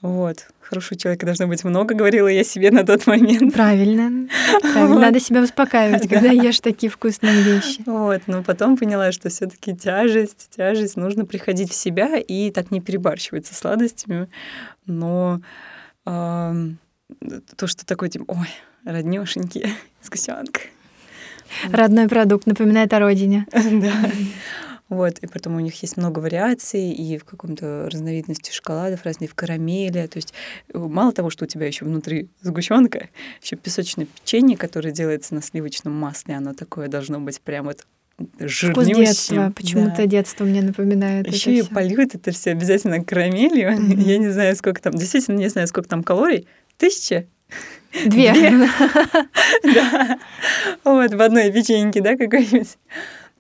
[0.02, 0.48] Вот.
[0.70, 3.54] Хорошего человека должно быть много, говорила я себе на тот момент.
[3.54, 4.28] Правильно.
[4.62, 5.00] Правильно.
[5.00, 7.82] Надо себя успокаивать, когда ешь такие вкусные вещи.
[7.86, 12.70] Вот, но потом поняла, что все таки тяжесть, тяжесть, нужно приходить в себя и так
[12.72, 14.28] не перебарщивать со сладостями.
[14.86, 15.40] Но
[16.06, 16.54] э,
[17.56, 18.50] то, что такой, типа, ой,
[18.84, 20.60] роднёшенький, сгущенка.
[21.72, 23.46] Родной продукт напоминает о родине.
[23.54, 23.94] Да.
[24.90, 29.36] Вот, и потом у них есть много вариаций и в каком-то разновидности шоколадов разные, в
[29.36, 30.08] карамели.
[30.08, 30.34] То есть
[30.74, 33.10] э, мало того, что у тебя еще внутри сгущенка,
[33.42, 37.86] еще песочное печенье, которое делается на сливочном масле, оно такое должно быть прям вот
[38.40, 38.74] жирнющим.
[38.74, 39.54] Вкус детства.
[39.56, 40.06] Почему-то да.
[40.06, 41.28] детство мне напоминает.
[41.28, 43.72] Еще и польют это все обязательно карамелью.
[43.72, 44.02] Mm-hmm.
[44.02, 46.48] Я не знаю, сколько там, действительно не знаю, сколько там калорий.
[46.78, 47.28] Тысяча?
[48.06, 48.34] Две.
[49.64, 50.20] Да.
[50.84, 52.78] Вот, в одной печеньке, да, какой-нибудь.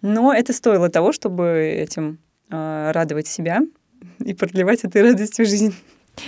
[0.01, 3.61] Но это стоило того, чтобы этим э, радовать себя
[4.19, 5.75] и продлевать этой радостью жизнь.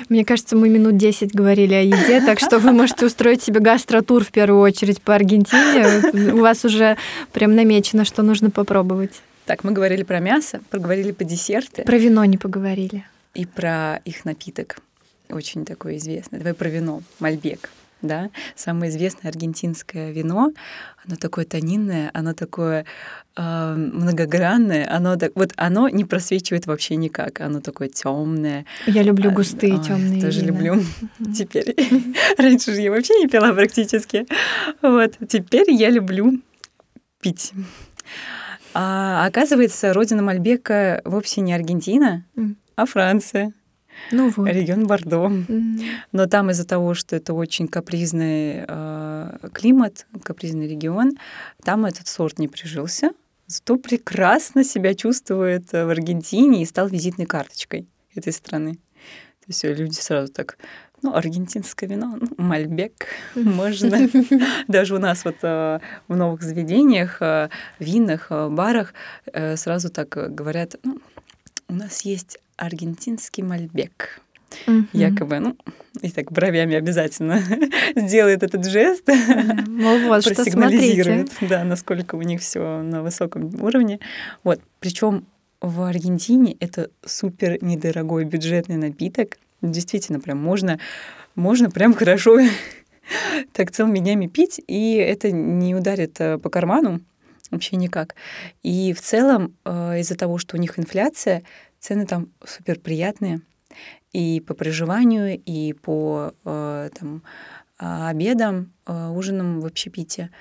[0.07, 4.23] Мне кажется, мы минут 10 говорили о еде, так что вы можете устроить себе гастротур
[4.23, 6.31] в первую очередь по Аргентине.
[6.33, 6.97] У вас уже
[7.33, 9.21] прям намечено, что нужно попробовать.
[9.45, 11.83] Так, мы говорили про мясо, проговорили по десерты.
[11.83, 13.03] Про вино не поговорили.
[13.33, 14.77] И про их напиток.
[15.29, 16.37] Очень такой известный.
[16.37, 17.01] Давай про вино.
[17.19, 17.69] Мальбек
[18.01, 20.51] да, самое известное аргентинское вино,
[21.05, 22.85] оно такое тонинное, оно такое
[23.35, 28.65] э, многогранное, оно так, вот оно не просвечивает вообще никак, оно такое темное.
[28.85, 30.21] Я люблю густые а, темные.
[30.21, 30.47] Тоже вина.
[30.47, 30.83] люблю.
[31.35, 31.75] Теперь
[32.37, 34.25] раньше же я вообще не пила практически,
[34.81, 36.41] вот теперь я люблю
[37.21, 37.53] пить.
[38.73, 42.25] А, оказывается, родина Мальбека вовсе не Аргентина,
[42.75, 43.53] а Франция.
[44.11, 44.47] Ну вот.
[44.47, 45.27] Регион Бордо.
[45.27, 45.85] Mm-hmm.
[46.11, 51.17] Но там из-за того, что это очень капризный э, климат, капризный регион,
[51.63, 53.11] там этот сорт не прижился.
[53.47, 58.73] Зато прекрасно себя чувствует в Аргентине и стал визитной карточкой этой страны.
[58.73, 60.57] То есть люди сразу так
[61.01, 64.09] ну, аргентинское вино, ну, мальбек, можно.
[64.67, 68.93] Даже у нас вот э, в новых заведениях, э, винах, э, барах
[69.55, 70.99] сразу так говорят, ну,
[71.67, 74.21] у нас есть аргентинский мальбек.
[74.67, 74.85] Угу.
[74.93, 75.55] Якобы, ну,
[76.01, 77.41] и так бровями обязательно
[77.95, 79.07] сделает этот жест,
[79.67, 83.99] Мол, вот, просигнализирует, да, насколько у них все на высоком уровне.
[84.43, 85.25] Вот, причем
[85.61, 89.37] в Аргентине это супер недорогой бюджетный напиток.
[89.61, 90.79] Действительно, прям можно,
[91.35, 92.39] можно прям хорошо
[93.53, 97.01] так целыми днями пить, и это не ударит э, по карману
[97.51, 98.15] вообще никак.
[98.63, 101.43] И в целом э, из-за того, что у них инфляция,
[101.79, 103.41] Цены там супер приятные
[104.11, 107.23] и по проживанию, и по э, там,
[107.77, 110.31] а, обедам, э, ужинам в общепите.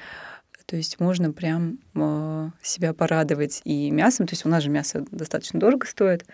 [0.67, 4.27] То есть можно прям э, себя порадовать и мясом.
[4.27, 6.27] То есть у нас же мясо достаточно дорого стоит.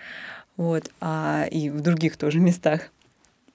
[0.56, 2.90] Вот, а и в других тоже местах.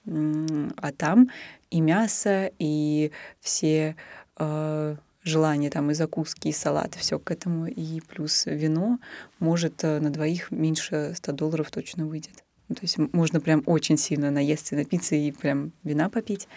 [0.06, 1.30] А там
[1.70, 3.96] и мясо, и все
[4.38, 9.00] э, желание там и закуски, и салат, все к этому, и плюс вино,
[9.40, 12.44] может э, на двоих меньше 100 долларов точно выйдет.
[12.68, 16.48] Ну, то есть можно прям очень сильно наесться, напиться и прям вина попить.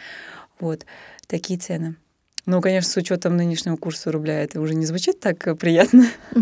[0.61, 0.87] Вот
[1.27, 1.96] такие цены.
[2.44, 6.07] Ну, конечно, с учетом нынешнего курса рубля это уже не звучит так э, приятно,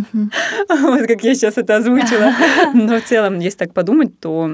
[0.69, 2.33] вот как я сейчас это озвучила.
[2.75, 4.51] Но в целом, если так подумать, то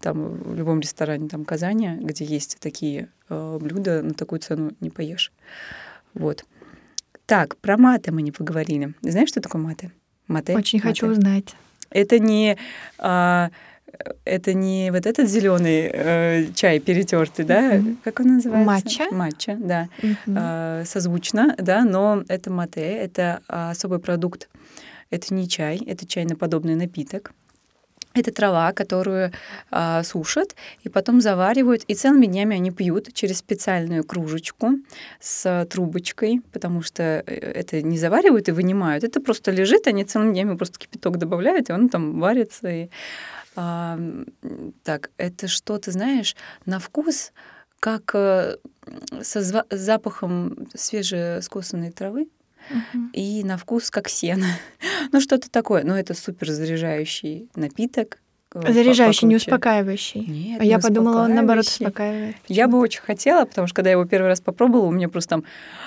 [0.00, 4.88] там в любом ресторане там Казани, где есть такие э, блюда, на такую цену не
[4.88, 5.32] поешь.
[6.14, 6.44] Вот.
[7.26, 8.94] Так, про маты мы не поговорили.
[9.02, 9.90] Знаешь, что такое маты?
[10.28, 10.54] Маты.
[10.54, 10.88] Очень маты.
[10.88, 11.54] хочу узнать.
[11.90, 12.56] Это не
[12.98, 13.50] а,
[14.24, 17.76] это не вот этот зеленый э, чай перетертый, да?
[17.76, 17.96] Mm-hmm.
[18.04, 18.66] Как он называется?
[18.66, 19.06] Матча.
[19.10, 19.88] Матча, да.
[20.00, 20.16] Mm-hmm.
[20.26, 24.48] Э, созвучно, да, но это мате, это особый продукт.
[25.10, 27.32] Это не чай, это чайно-подобный напиток.
[28.14, 29.32] Это трава, которую
[29.72, 34.78] э, сушат и потом заваривают, и целыми днями они пьют через специальную кружечку
[35.18, 40.32] с трубочкой, потому что э, это не заваривают и вынимают, это просто лежит, они целыми
[40.32, 42.68] днями просто кипяток добавляют, и он там варится.
[42.68, 42.88] И,
[43.56, 44.24] э,
[44.84, 47.32] так, это что, ты знаешь, на вкус
[47.80, 48.58] как э,
[49.22, 52.28] со запахом свежескосанной травы,
[53.12, 54.46] и на вкус как сено.
[55.12, 55.84] ну, что-то такое.
[55.84, 58.18] Но это супер заряжающий напиток,
[58.54, 60.20] Заряжающий, не успокаивающий.
[60.20, 62.36] Нет, а не я подумала, он наоборот успокаивает.
[62.46, 65.30] Я бы очень хотела, потому что когда я его первый раз попробовала, у меня просто
[65.30, 65.44] там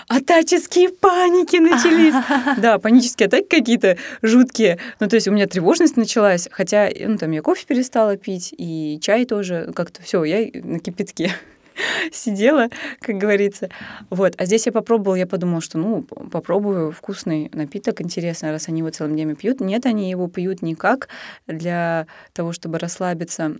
[0.10, 2.14] атаческие паники начались.
[2.58, 4.80] Да, панические атаки какие-то жуткие.
[5.00, 9.00] Ну, то есть у меня тревожность началась, хотя, ну, там я кофе перестала пить, и
[9.02, 11.34] чай тоже как-то все, я на кипятке
[12.12, 13.70] сидела, как говорится.
[14.10, 14.34] Вот.
[14.38, 18.90] А здесь я попробовала, я подумала, что ну, попробую вкусный напиток, интересно, раз они его
[18.90, 19.60] целым днями пьют.
[19.60, 21.10] Нет, они его пьют не как
[21.48, 23.58] для того, чтобы расслабиться,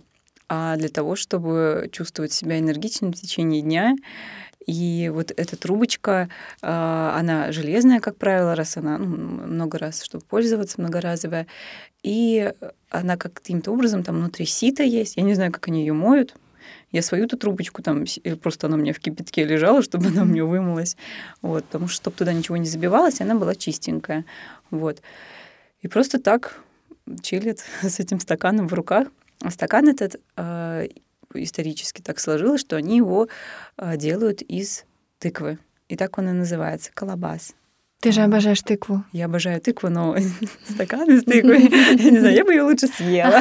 [0.48, 3.94] а для того, чтобы чувствовать себя энергичным в течение дня.
[4.66, 6.28] И вот эта трубочка,
[6.60, 11.46] а, она железная, как правило, раз она ну, много раз, чтобы пользоваться, многоразовая.
[12.02, 12.52] И
[12.90, 15.16] она каким-то образом там внутри сита есть.
[15.16, 16.34] Я не знаю, как они ее моют,
[16.92, 18.04] я свою-то трубочку там,
[18.40, 20.96] просто она у меня в кипятке лежала, чтобы она у меня вымылась.
[21.42, 24.24] Вот, потому что, чтобы туда ничего не забивалось, она была чистенькая.
[24.70, 25.02] Вот.
[25.82, 26.60] И просто так
[27.22, 29.08] чилит с этим стаканом в руках.
[29.40, 30.88] А стакан этот э,
[31.34, 33.28] исторически так сложилось, что они его
[33.76, 34.84] э, делают из
[35.18, 35.58] тыквы.
[35.88, 37.54] И так он и называется— колобас.
[38.00, 39.04] Ты же обожаешь тыкву.
[39.12, 40.16] Я обожаю тыкву, но
[40.68, 41.56] стакан из тыквы,
[41.98, 43.40] я не знаю, я бы ее лучше съела.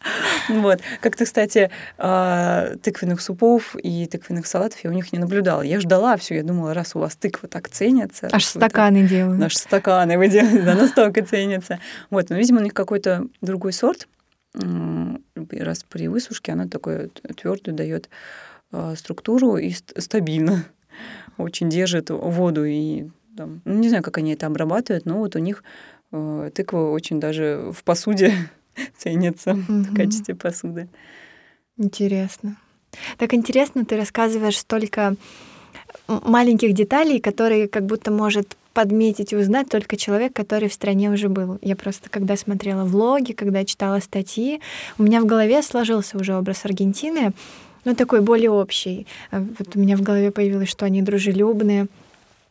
[0.48, 0.80] Вот.
[1.00, 5.62] Как-то, кстати, а, тыквенных супов и тыквенных салатов я у них не наблюдала.
[5.62, 8.28] Я ждала все, я думала, раз у вас тыква так ценится.
[8.32, 9.38] Аж стаканы делают.
[9.38, 11.80] Наши стаканы вы делаете, да, настолько ценятся.
[12.10, 14.08] Вот, но, видимо, у них какой-то другой сорт.
[14.54, 18.08] Раз при высушке она такой твердую дает
[18.72, 20.64] а, структуру и стабильно
[21.36, 25.38] очень держит воду и там, ну, не знаю, как они это обрабатывают, но вот у
[25.38, 25.62] них
[26.10, 28.32] э, тыква очень даже в посуде
[28.96, 29.82] ценится угу.
[29.82, 30.88] в качестве посуды.
[31.76, 32.56] Интересно.
[33.18, 35.14] Так интересно, ты рассказываешь столько
[36.06, 41.28] маленьких деталей, которые как будто может подметить и узнать только человек, который в стране уже
[41.28, 41.58] был.
[41.62, 44.60] Я просто, когда смотрела влоги, когда читала статьи,
[44.98, 47.32] у меня в голове сложился уже образ Аргентины,
[47.84, 49.06] ну, такой более общий.
[49.32, 51.86] Вот у меня в голове появилось, что они дружелюбные,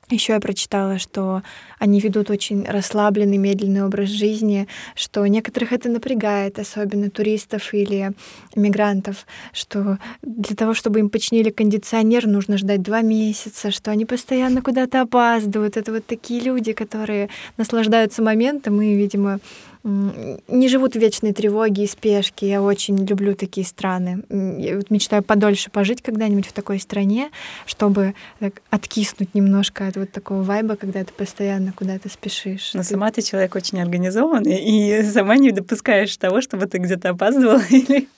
[0.10, 1.44] еще я прочитала, что
[1.80, 8.12] они ведут очень расслабленный, медленный образ жизни, что некоторых это напрягает, особенно туристов или
[8.56, 14.62] мигрантов, что для того, чтобы им починили кондиционер, нужно ждать два месяца, что они постоянно
[14.62, 15.76] куда-то опаздывают.
[15.76, 19.40] Это вот такие люди, которые наслаждаются моментом и, видимо,
[19.88, 22.50] не живут в вечной тревоге и спешке.
[22.50, 24.24] Я очень люблю такие страны.
[24.30, 27.30] Я вот мечтаю подольше пожить когда-нибудь в такой стране,
[27.66, 32.74] чтобы так, откиснуть немножко от вот такого вайба, когда ты постоянно куда-то спешишь.
[32.74, 32.88] Но ты...
[32.88, 38.10] сама ты человек очень организованный, и сама не допускаешь того, чтобы ты где-то опаздывала или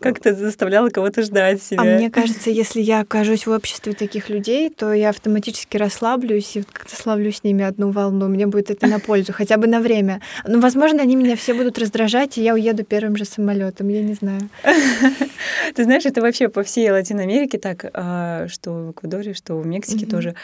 [0.00, 1.80] как-то заставляла кого-то ждать себя.
[1.80, 6.62] А мне кажется, если я окажусь в обществе таких людей, то я автоматически расслаблюсь и
[6.62, 8.28] как-то славлю с ними одну волну.
[8.28, 10.20] Мне будет это на пользу, хотя бы на время.
[10.46, 14.14] Ну, возможно, они меня все будут раздражать, и я уеду первым же самолетом, я не
[14.14, 14.40] знаю.
[15.74, 19.66] Ты знаешь, это вообще по всей Латинской Америке так, а, что в Эквадоре, что в
[19.66, 20.34] Мексике тоже.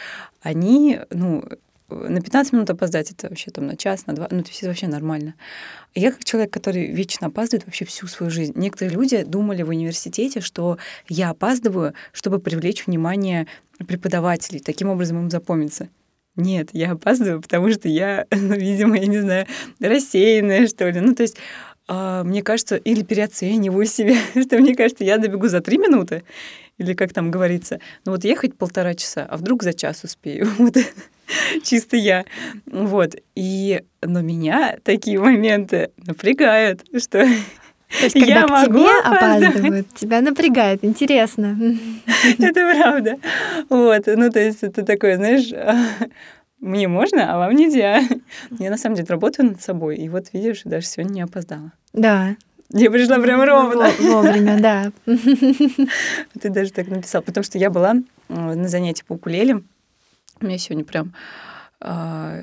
[0.41, 1.43] Они, ну,
[1.89, 4.69] на 15 минут опоздать, это вообще там на час, на два, ну, то есть это
[4.69, 5.33] вообще нормально.
[5.95, 8.53] Я как человек, который вечно опаздывает вообще всю свою жизнь.
[8.55, 10.77] Некоторые люди думали в университете, что
[11.09, 13.47] я опаздываю, чтобы привлечь внимание
[13.85, 15.89] преподавателей, таким образом им запомниться.
[16.35, 19.47] Нет, я опаздываю, потому что я, ну, видимо, я не знаю,
[19.79, 20.99] рассеянная, что ли.
[20.99, 21.37] Ну, то есть
[21.87, 26.23] а, мне кажется, или переоцениваю себя, что мне кажется, я добегу за три минуты,
[26.77, 30.47] или как там говорится, ну вот ехать полтора часа, а вдруг за час успею.
[30.57, 30.75] Вот
[31.63, 32.25] чисто я.
[32.65, 33.15] Вот.
[33.35, 37.25] И, но меня такие моменты напрягают, что
[37.99, 41.57] то есть, когда я к тебе опаздывают, тебя напрягает, интересно.
[42.39, 43.17] Это правда.
[43.69, 45.51] Вот, ну, то есть это такое, знаешь,
[46.59, 48.01] мне можно, а вам нельзя.
[48.59, 51.71] Я на самом деле работаю над собой, и вот видишь, даже сегодня не опоздала.
[51.93, 52.35] Да.
[52.69, 53.91] Я пришла прям ровно.
[53.99, 54.91] Вовремя, да.
[56.41, 57.21] Ты даже так написал.
[57.21, 57.95] Потому что я была
[58.29, 59.61] на занятии по укулеле.
[60.41, 61.13] У меня сегодня прям
[61.79, 62.41] а,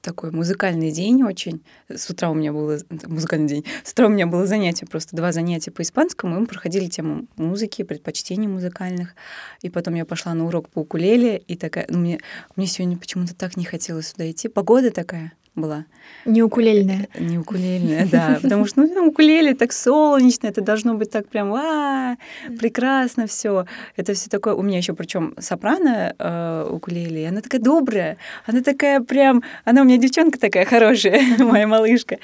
[0.00, 1.62] такой музыкальный день очень.
[1.88, 3.64] С утра у меня было музыкальный день.
[3.84, 7.26] С утра у меня было занятие, просто два занятия по испанскому, и мы проходили тему
[7.36, 9.14] музыки, предпочтений музыкальных.
[9.62, 12.20] И потом я пошла на урок по укулеле, и такая, ну, мне,
[12.56, 14.48] мне сегодня почему-то так не хотелось сюда идти.
[14.48, 15.84] Погода такая была.
[16.24, 17.08] Не укулельная.
[17.14, 18.38] Э, не укулельная, да.
[18.42, 22.16] Потому что ну, укулеле так солнечно, это должно быть так прям а,
[22.58, 23.66] прекрасно все.
[23.96, 24.54] Это все такое.
[24.54, 28.16] У меня еще причем сопрано э, укулеле, она такая добрая,
[28.46, 32.18] она такая прям, она у меня девчонка такая хорошая, моя малышка,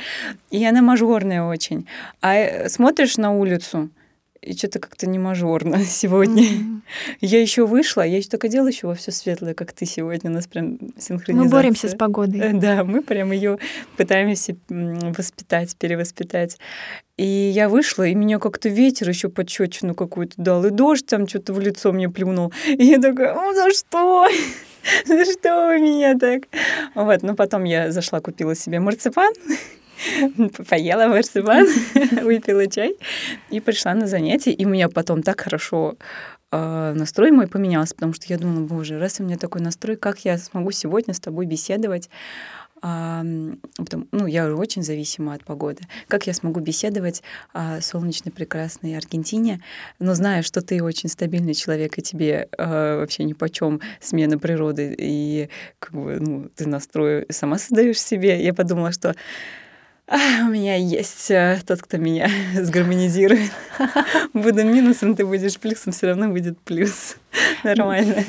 [0.50, 1.86] и она мажорная очень.
[2.20, 3.90] А э, смотришь на улицу,
[4.46, 6.44] и что-то как-то не мажорно сегодня.
[6.44, 6.80] Mm-hmm.
[7.20, 10.30] Я еще вышла, я еще только делала еще во все светлое, как ты сегодня.
[10.30, 11.34] У нас прям синхронизация.
[11.34, 12.40] Мы боремся с погодой.
[12.40, 13.58] Э, да, мы прям ее
[13.96, 16.58] пытаемся воспитать, перевоспитать.
[17.16, 21.52] И я вышла, и меня как-то ветер еще подчечину какую-то дал, и дождь там что-то
[21.52, 22.52] в лицо мне плюнул.
[22.66, 24.28] И я такая, ну за что?
[25.04, 26.44] За что вы меня так?
[26.94, 29.32] Вот, но потом я зашла, купила себе марципан,
[30.68, 31.66] поела марципан,
[32.22, 32.94] выпила чай
[33.50, 34.52] и пришла на занятие.
[34.52, 35.96] И у меня потом так хорошо
[36.52, 40.24] э, настрой мой поменялся, потому что я думала, боже, раз у меня такой настрой, как
[40.24, 42.08] я смогу сегодня с тобой беседовать
[42.82, 43.24] а,
[43.76, 45.82] потому, ну, я очень зависима от погоды.
[46.08, 47.22] Как я смогу беседовать
[47.52, 49.60] о солнечной, прекрасной Аргентине,
[49.98, 54.38] но зная, что ты очень стабильный человек, и тебе а, вообще ни по чем смена
[54.38, 59.14] природы, и как бы, ну, ты настрой сама создаешь себе, я подумала, что а,
[60.42, 63.50] у меня есть а, тот, кто меня сгармонизирует.
[64.32, 67.16] Буду минусом, ты будешь плюсом, все равно будет плюс.
[67.64, 68.24] Нормально.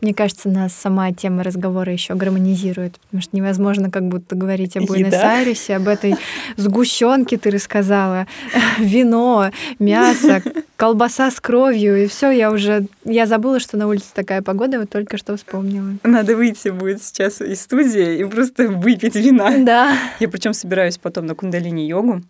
[0.00, 4.84] Мне кажется, нас сама тема разговора еще гармонизирует, потому что невозможно как будто говорить об
[4.84, 6.16] Буэнос-Айресе, об этой
[6.56, 8.26] сгущенке ты рассказала,
[8.78, 10.42] вино, мясо,
[10.76, 14.90] колбаса с кровью, и все, я уже, я забыла, что на улице такая погода, вот
[14.90, 15.94] только что вспомнила.
[16.02, 19.58] Надо выйти будет сейчас из студии и просто выпить вина.
[19.58, 19.96] Да.
[20.20, 22.22] Я причем собираюсь потом на кундалини-йогу,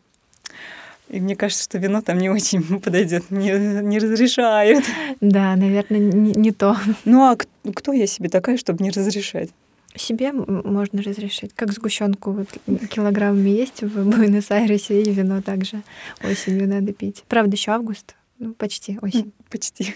[1.15, 3.53] и мне кажется, что вино там не очень подойдет, не,
[3.83, 4.85] не разрешают.
[5.21, 6.77] Да, наверное, не, не то.
[7.05, 7.37] Ну а
[7.73, 9.51] кто я себе такая, чтобы не разрешать?
[9.97, 11.53] Себе можно разрешить.
[11.55, 12.49] Как сгущенку вот,
[12.89, 15.83] килограммами есть в Буэнос-Айресе, и вино также
[16.29, 17.23] осенью надо пить.
[17.29, 18.17] Правда, еще август.
[18.41, 19.33] Ну, почти осень.
[19.51, 19.95] Почти.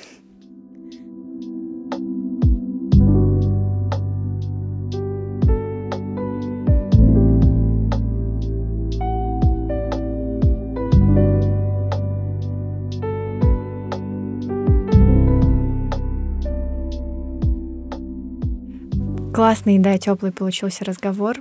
[19.39, 21.37] Классный, да, теплый получился разговор.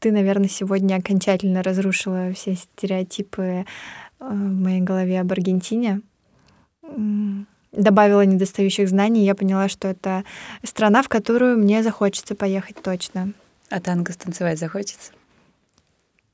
[0.00, 3.64] Ты, наверное, сегодня окончательно разрушила все стереотипы э,
[4.18, 6.00] в моей голове об Аргентине.
[7.70, 10.24] Добавила недостающих знаний, я поняла, что это
[10.64, 13.34] страна, в которую мне захочется поехать точно.
[13.70, 15.12] А танго станцевать захочется?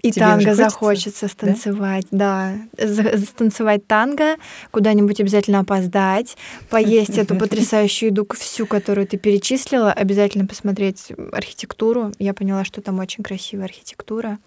[0.02, 2.56] И Тебе танго захочется станцевать, да?
[2.76, 3.18] да.
[3.18, 4.36] Станцевать танго,
[4.70, 6.36] куда-нибудь обязательно опоздать,
[6.70, 12.12] поесть эту потрясающую еду всю, которую ты перечислила, обязательно посмотреть архитектуру.
[12.20, 14.38] Я поняла, что там очень красивая архитектура.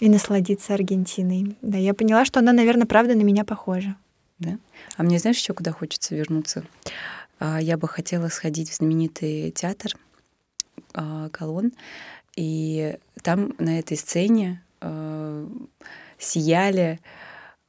[0.00, 1.56] И насладиться Аргентиной.
[1.62, 3.94] Да, я поняла, что она, наверное, правда на меня похожа.
[4.40, 4.58] Да?
[4.96, 6.64] А мне знаешь, еще куда хочется вернуться?
[7.38, 9.92] А, я бы хотела сходить в знаменитый театр
[10.92, 11.72] а, Колон.
[12.36, 15.46] И там на этой сцене э,
[16.18, 17.00] сияли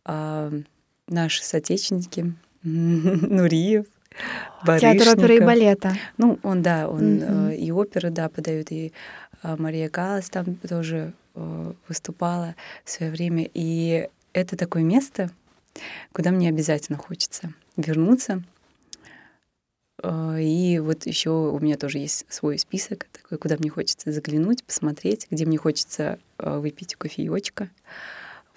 [0.06, 0.62] э,
[1.08, 2.34] наши соотечественники
[2.64, 3.86] Нуриев,
[4.66, 5.96] Театр оперы и балета.
[6.18, 7.52] Ну, он, да, он mm-hmm.
[7.52, 8.94] э, и оперы, да, подает, и
[9.42, 12.56] э, Мария Калас там тоже э, выступала
[12.86, 13.50] в свое время.
[13.54, 15.32] И это такое место,
[16.14, 18.44] куда мне обязательно хочется вернуться.
[20.04, 24.64] Э, и вот еще у меня тоже есть свой список, такой, куда мне хочется заглянуть,
[24.64, 27.70] посмотреть, где мне хочется э, выпить кофеечка,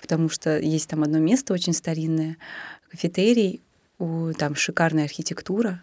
[0.01, 2.37] потому что есть там одно место очень старинное,
[2.91, 3.63] кафетерий,
[3.99, 5.83] там шикарная архитектура.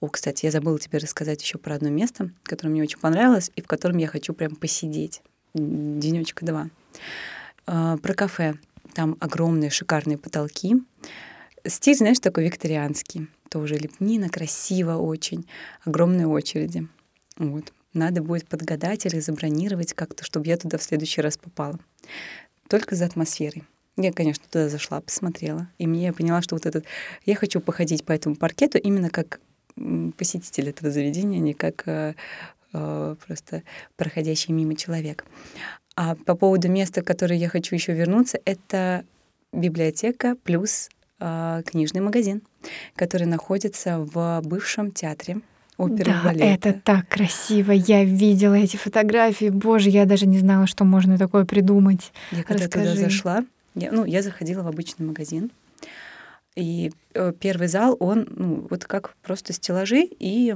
[0.00, 3.62] О, кстати, я забыла тебе рассказать еще про одно место, которое мне очень понравилось и
[3.62, 5.22] в котором я хочу прям посидеть
[5.54, 6.68] денечка два.
[7.66, 8.54] Э, про кафе.
[8.94, 10.76] Там огромные шикарные потолки.
[11.66, 15.46] Стиль, знаешь, такой викторианский тоже лепнина, красиво очень,
[15.84, 16.88] огромные очереди.
[17.36, 17.72] Вот.
[17.92, 21.78] Надо будет подгадать или забронировать как-то, чтобы я туда в следующий раз попала.
[22.68, 23.62] Только за атмосферой.
[23.96, 26.84] Я, конечно, туда зашла, посмотрела, и мне я поняла, что вот этот...
[27.24, 29.38] Я хочу походить по этому паркету именно как
[30.18, 32.14] посетитель этого заведения, не как э,
[32.72, 33.62] э, просто
[33.94, 35.24] проходящий мимо человек.
[35.94, 39.04] А по поводу места, в которое я хочу еще вернуться, это
[39.52, 40.88] библиотека плюс
[41.18, 42.42] книжный магазин,
[42.96, 45.40] который находится в бывшем театре
[45.76, 46.44] оперы да, балета.
[46.44, 47.72] это так красиво.
[47.72, 49.48] Я видела эти фотографии.
[49.48, 52.12] Боже, я даже не знала, что можно такое придумать.
[52.30, 52.90] Я когда Расскажи.
[52.90, 53.44] туда зашла,
[53.74, 55.50] я, ну, я заходила в обычный магазин,
[56.54, 60.54] и э, первый зал, он, ну, вот как просто стеллажи и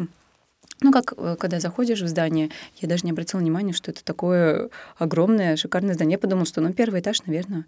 [0.80, 4.70] ну, как э, когда заходишь в здание, я даже не обратила внимания, что это такое
[4.96, 6.14] огромное, шикарное здание.
[6.14, 7.66] Я подумала, что ну, первый этаж, наверное,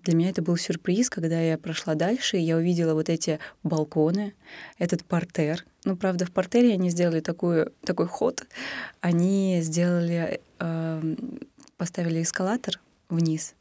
[0.00, 4.34] для меня это был сюрприз, когда я прошла дальше, и я увидела вот эти балконы,
[4.78, 5.64] этот портер.
[5.84, 8.46] Ну, правда, в портере они сделали такую, такой ход.
[9.00, 11.16] Они сделали, э,
[11.76, 13.54] поставили эскалатор вниз,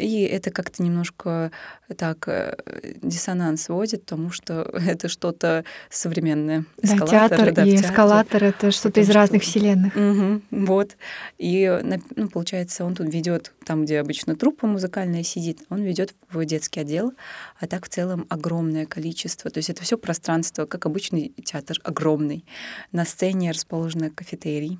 [0.00, 1.50] И это как-то немножко
[1.96, 2.56] так э,
[3.02, 6.64] диссонанс вводит, потому что это что-то современное.
[6.82, 9.94] Да, театр да, и эскалатор— это что-то из разных вселенных.
[9.94, 10.96] Угу, вот.
[11.38, 11.80] И
[12.16, 16.80] ну, получается, он тут ведет там, где обычно труппа музыкальная сидит, он ведет в детский
[16.80, 17.12] отдел,
[17.58, 19.50] а так в целом огромное количество.
[19.50, 22.44] То есть это все пространство, как обычный театр, огромный.
[22.92, 24.78] На сцене расположена кафетерий,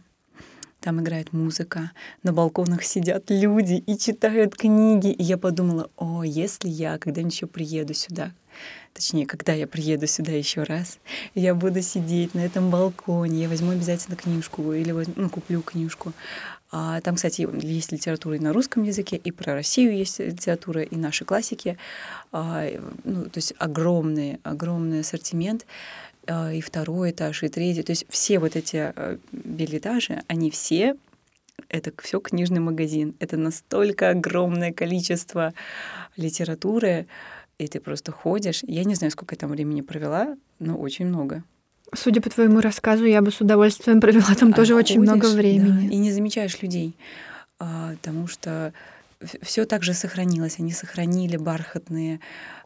[0.80, 5.12] там играет музыка, на балконах сидят люди и читают книги.
[5.12, 8.32] И я подумала, о, если я когда-нибудь еще приеду сюда,
[8.94, 10.98] точнее, когда я приеду сюда еще раз,
[11.34, 16.12] я буду сидеть на этом балконе, я возьму обязательно книжку или возьму, ну, куплю книжку.
[16.72, 20.96] А там, кстати, есть литература и на русском языке, и про Россию есть литература, и
[20.96, 21.76] наши классики.
[22.30, 22.64] А,
[23.02, 25.66] ну, то есть огромный, огромный ассортимент.
[26.30, 27.82] А, и второй этаж, и третий.
[27.82, 30.94] То есть все вот эти э, билетажи, они все
[31.68, 33.14] это все книжный магазин.
[33.18, 35.52] Это настолько огромное количество
[36.16, 37.06] литературы,
[37.58, 38.62] и ты просто ходишь.
[38.66, 41.42] Я не знаю, сколько я там времени провела, но очень много.
[41.92, 45.26] Судя по твоему рассказу, я бы с удовольствием провела там а тоже ходишь, очень много
[45.26, 45.88] времени.
[45.88, 46.94] Да, и не замечаешь людей,
[47.58, 48.72] а, потому что
[49.42, 50.60] все так же сохранилось.
[50.60, 52.20] Они сохранили бархатные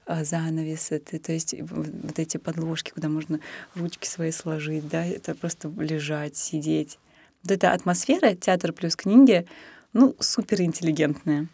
[0.07, 3.41] занавесы, ты, то есть вот эти подложки, куда можно
[3.75, 6.99] ручки свои сложить, да, это просто лежать, сидеть.
[7.43, 9.47] Вот эта атмосфера театр плюс книги,
[9.93, 11.47] ну, супер интеллигентная.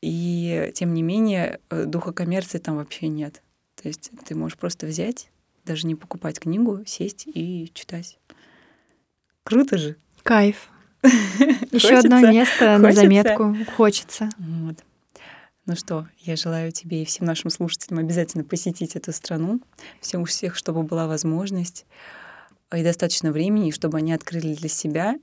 [0.00, 3.42] И тем не менее э, духа коммерции там вообще нет.
[3.74, 5.28] То есть ты можешь просто взять,
[5.64, 8.18] даже не покупать книгу, сесть и читать.
[9.42, 9.96] Круто же.
[10.22, 10.68] Кайф.
[11.02, 13.56] Еще одно место на заметку.
[13.76, 14.28] Хочется.
[14.38, 14.76] Вот.
[15.68, 19.60] Ну что, я желаю тебе и всем нашим слушателям обязательно посетить эту страну,
[20.00, 21.84] всем у всех, чтобы была возможность
[22.74, 25.18] и достаточно времени, чтобы они открыли для себя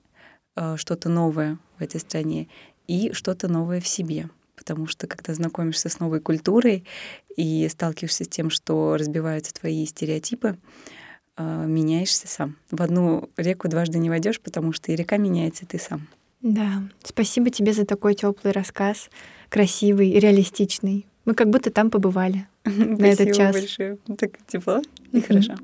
[0.56, 2.48] э, что-то новое в этой стране
[2.86, 4.30] и что-то новое в себе.
[4.56, 6.86] Потому что когда знакомишься с новой культурой
[7.36, 10.60] и сталкиваешься с тем, что разбиваются твои стереотипы,
[11.38, 12.56] э, меняешься сам.
[12.70, 16.08] В одну реку дважды не войдешь, потому что и река меняется, и ты сам.
[16.44, 19.10] Да, спасибо тебе за такой теплый рассказ,
[19.50, 21.06] красивый реалистичный.
[21.26, 23.56] Мы как будто там побывали на этот час.
[23.56, 23.98] Большое.
[24.18, 24.82] Так тепло
[25.12, 25.56] и хорошо.